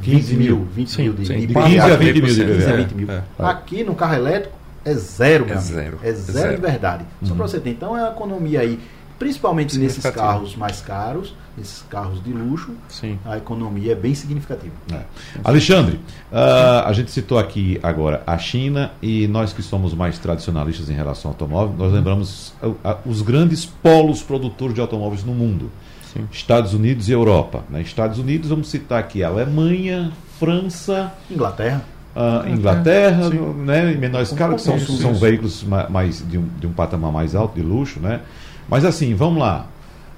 [0.00, 1.46] 15 mil, 20 sim, mil de, sim.
[1.46, 2.24] de 15 a 20 mil.
[2.24, 3.10] De 15 a 20 mil.
[3.10, 3.44] É, é.
[3.44, 5.98] Aqui no carro elétrico é zero, é zero.
[6.02, 7.04] É zero, zero de verdade.
[7.20, 7.28] Uhum.
[7.28, 7.70] Só para você ter.
[7.70, 8.80] Então é uma economia aí
[9.18, 13.18] principalmente nesses carros mais caros, nesses carros de luxo, Sim.
[13.24, 14.72] a economia é bem significativa.
[14.92, 15.00] É.
[15.42, 15.96] Alexandre,
[16.32, 20.94] uh, a gente citou aqui agora a China e nós que somos mais tradicionalistas em
[20.94, 25.70] relação ao automóvel, nós lembramos uh, uh, os grandes polos produtores de automóveis no mundo.
[26.12, 26.28] Sim.
[26.30, 27.64] Estados Unidos e Europa.
[27.68, 27.82] Né?
[27.82, 31.84] Estados Unidos, vamos citar aqui Alemanha, França, Inglaterra.
[32.14, 36.72] Uh, Inglaterra, né, em menor escala, que são, são veículos mais de um, de um
[36.72, 38.20] patamar mais alto, de luxo, né?
[38.68, 39.66] Mas assim, vamos lá.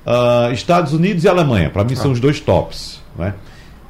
[0.07, 1.97] Uh, Estados Unidos e Alemanha, para mim ah.
[1.97, 3.01] são os dois tops.
[3.19, 3.35] Né?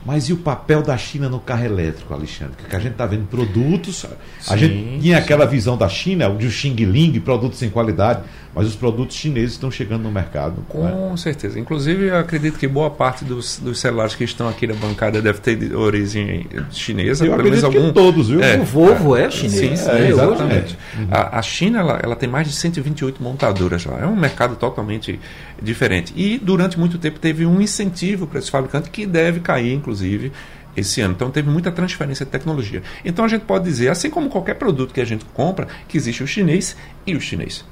[0.06, 2.54] Mas e o papel da China no carro elétrico, Alexandre?
[2.56, 4.06] Porque a gente está vendo produtos.
[4.48, 8.22] A gente tinha aquela visão da China, de um Xing Ling, produtos sem qualidade,
[8.54, 10.64] mas os produtos chineses estão chegando no mercado.
[10.68, 11.16] Com é?
[11.16, 11.58] certeza.
[11.58, 15.40] Inclusive, eu acredito que boa parte dos, dos, celulares que estão aqui na bancada deve
[15.40, 17.26] ter de origem chinesa.
[17.26, 17.92] Eu pelo menos algum.
[17.92, 18.40] todos, viu?
[18.40, 19.80] É, o Volvo é, chinês.
[19.80, 20.78] Sim, é, exatamente.
[20.96, 21.08] Uhum.
[21.10, 23.98] A, a, China ela, ela tem mais de 128 montadoras lá.
[24.02, 25.18] É um mercado totalmente
[25.60, 26.12] diferente.
[26.16, 30.32] E durante muito tempo teve um incentivo para esse fabricante que deve cair, inclusive inclusive,
[30.76, 31.14] esse ano.
[31.14, 32.82] Então teve muita transferência de tecnologia.
[33.04, 36.22] Então a gente pode dizer, assim como qualquer produto que a gente compra, que existe
[36.22, 36.76] o chinês
[37.06, 37.64] e o chinês.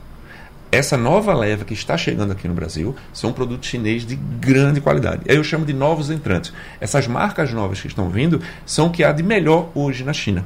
[0.72, 5.22] Essa nova leva que está chegando aqui no Brasil são produtos chineses de grande qualidade.
[5.26, 6.52] Eu chamo de novos entrantes.
[6.80, 10.44] Essas marcas novas que estão vindo são o que há de melhor hoje na China.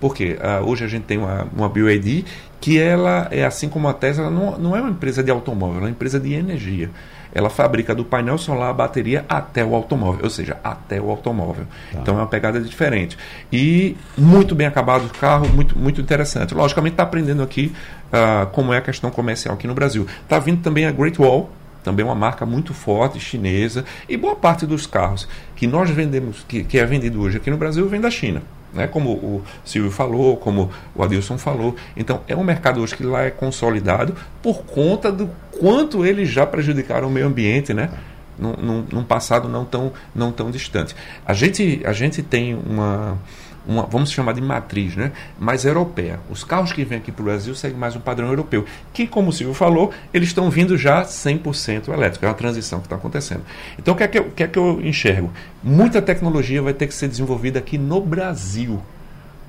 [0.00, 2.24] Porque uh, hoje a gente tem uma, uma BioID
[2.58, 5.84] que ela é assim como a Tesla, não, não é uma empresa de automóvel, é
[5.84, 6.90] uma empresa de energia
[7.36, 11.66] ela fabrica do painel solar a bateria até o automóvel, ou seja, até o automóvel.
[11.92, 11.98] Tá.
[12.00, 13.18] Então é uma pegada diferente.
[13.52, 16.54] E muito bem acabado o carro, muito, muito interessante.
[16.54, 17.74] Logicamente está aprendendo aqui
[18.06, 20.06] uh, como é a questão comercial aqui no Brasil.
[20.22, 21.50] Está vindo também a Great Wall,
[21.84, 26.64] também uma marca muito forte chinesa e boa parte dos carros que nós vendemos que,
[26.64, 28.42] que é vendido hoje aqui no Brasil vem da China
[28.76, 28.86] né?
[28.86, 31.74] como o Silvio falou, como o Adilson falou.
[31.96, 36.46] Então, é um mercado hoje que lá é consolidado por conta do quanto eles já
[36.46, 37.90] prejudicaram o meio ambiente, né?
[38.38, 40.94] Num, num, num passado não tão, não tão distante.
[41.24, 43.18] A gente, a gente tem uma
[43.66, 45.12] uma, vamos chamar de matriz, né?
[45.38, 46.20] mais europeia.
[46.30, 49.30] Os carros que vêm aqui para o Brasil seguem mais um padrão europeu, que, como
[49.30, 52.24] o Silvio falou, eles estão vindo já 100% elétrico.
[52.24, 53.42] É uma transição que está acontecendo.
[53.78, 55.32] Então, o que, é que, eu, que é que eu enxergo?
[55.62, 58.80] Muita tecnologia vai ter que ser desenvolvida aqui no Brasil.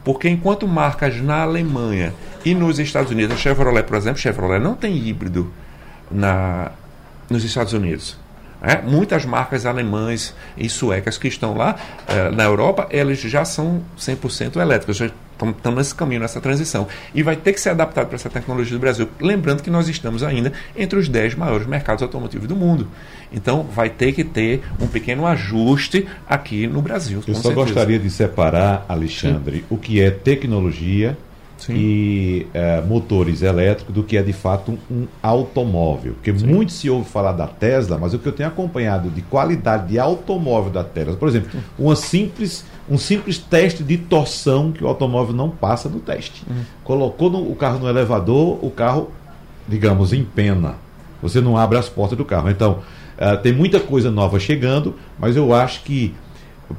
[0.04, 4.74] Porque enquanto marcas na Alemanha e nos Estados Unidos, a Chevrolet, por exemplo, Chevrolet não
[4.74, 5.52] tem híbrido
[6.12, 6.72] na,
[7.30, 8.18] nos Estados Unidos.
[8.62, 11.76] É, muitas marcas alemãs e suecas que estão lá
[12.08, 16.88] é, na Europa, elas já são 100% elétricas, já estão, nesse caminho, nessa transição.
[17.14, 19.08] E vai ter que ser adaptado para essa tecnologia do Brasil.
[19.22, 22.88] Lembrando que nós estamos ainda entre os 10 maiores mercados automotivos do mundo.
[23.32, 27.20] Então, vai ter que ter um pequeno ajuste aqui no Brasil.
[27.28, 27.54] Eu só certeza.
[27.54, 29.66] gostaria de separar, Alexandre, Sim.
[29.70, 31.16] o que é tecnologia
[31.58, 31.74] Sim.
[31.76, 36.14] e é, motores elétricos do que é de fato um, um automóvel.
[36.14, 36.48] Porque Sim.
[36.48, 40.00] muito se ouve falar da Tesla, mas o que eu tenho acompanhado de qualidade de
[40.00, 45.36] automóvel da Tesla, por exemplo, uma simples, um simples teste de torção que o automóvel
[45.36, 46.44] não passa no teste.
[46.50, 46.64] Uhum.
[46.84, 49.12] Colocou no, o carro no elevador, o carro,
[49.68, 50.76] digamos, empena.
[51.22, 52.50] Você não abre as portas do carro.
[52.50, 52.80] Então,
[53.18, 56.14] uh, tem muita coisa nova chegando, mas eu acho que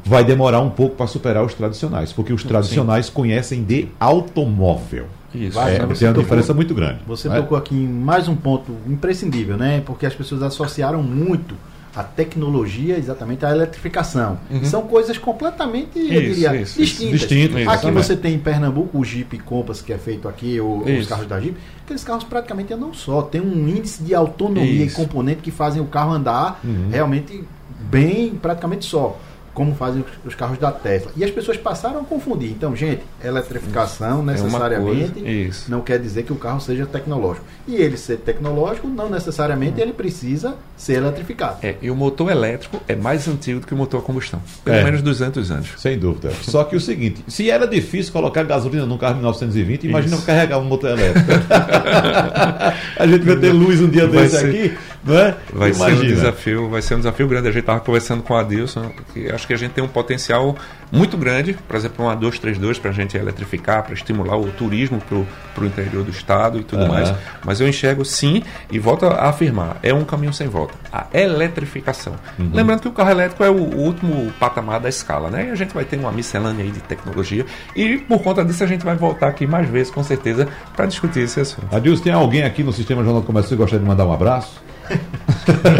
[0.04, 3.12] vai demorar um pouco para superar os tradicionais, porque os tradicionais Sim.
[3.12, 5.06] conhecem de automóvel.
[5.34, 5.58] Isso.
[5.60, 7.00] É, tem uma diferença muito grande.
[7.06, 7.36] Você é?
[7.36, 9.82] tocou aqui em mais um ponto imprescindível, né?
[9.84, 11.54] Porque as pessoas associaram muito
[11.94, 14.38] a tecnologia exatamente à eletrificação.
[14.50, 14.64] Uhum.
[14.64, 17.20] São coisas completamente, isso, eu diria, isso, distintas.
[17.20, 21.06] Distinto, aqui você tem em Pernambuco o Jeep Compass que é feito aqui, ou, os
[21.06, 21.56] carros da Jeep.
[21.84, 23.22] Aqueles carros praticamente andam só.
[23.22, 26.88] Tem um índice de autonomia e componente que fazem o carro andar uhum.
[26.90, 27.42] realmente
[27.90, 29.18] bem, praticamente só
[29.54, 31.10] como fazem os carros da Tesla.
[31.16, 32.50] E as pessoas passaram a confundir.
[32.50, 37.44] Então, gente, eletrificação é necessariamente é não quer dizer que o carro seja tecnológico.
[37.66, 41.58] E ele ser tecnológico, não necessariamente ele precisa ser eletrificado.
[41.62, 44.40] É, e o motor elétrico é mais antigo do que o motor a combustão.
[44.64, 44.84] Pelo é.
[44.84, 45.68] menos 200 anos.
[45.76, 46.30] Sem dúvida.
[46.42, 50.24] Só que o seguinte, se era difícil colocar gasolina num carro de 1920, imagina Isso.
[50.24, 51.28] carregar um motor elétrico.
[52.98, 54.78] a gente vai ter luz um dia vai desse ser, aqui,
[55.16, 55.36] é?
[55.52, 56.00] Vai imagina.
[56.00, 57.48] ser um desafio, vai ser um desafio grande.
[57.48, 60.56] A gente estava conversando com a Adilson, que acho que a gente tem um potencial
[60.90, 65.62] muito grande, por exemplo, uma 232 para a gente eletrificar, para estimular o turismo para
[65.62, 66.88] o interior do estado e tudo uhum.
[66.88, 67.12] mais.
[67.44, 70.74] Mas eu enxergo sim, e volto a afirmar, é um caminho sem volta.
[70.92, 72.14] A eletrificação.
[72.38, 72.50] Uhum.
[72.52, 75.48] Lembrando que o carro elétrico é o, o último patamar da escala, né?
[75.48, 77.44] E a gente vai ter uma miscelânea aí de tecnologia.
[77.76, 81.20] E por conta disso a gente vai voltar aqui mais vezes, com certeza, para discutir
[81.20, 81.74] esse assunto.
[81.74, 84.67] Adilson, tem alguém aqui no Sistema Jornal do Comércio que gostaria de mandar um abraço?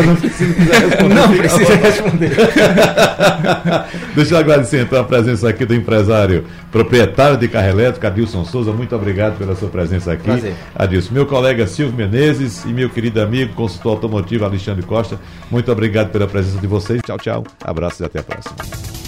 [0.06, 1.14] Não precisa responder.
[1.14, 2.30] Não precisa responder.
[4.14, 8.72] Deixa eu agradecer então a presença aqui do empresário proprietário de carro elétrico, Adilson Souza.
[8.72, 10.24] Muito obrigado pela sua presença aqui.
[10.24, 10.54] Prazer.
[10.74, 11.12] Adilson.
[11.12, 15.18] Meu colega Silvio Menezes e meu querido amigo, consultor automotivo Alexandre Costa.
[15.50, 17.00] Muito obrigado pela presença de vocês.
[17.04, 17.44] Tchau, tchau.
[17.64, 19.07] Abraços e até a próxima.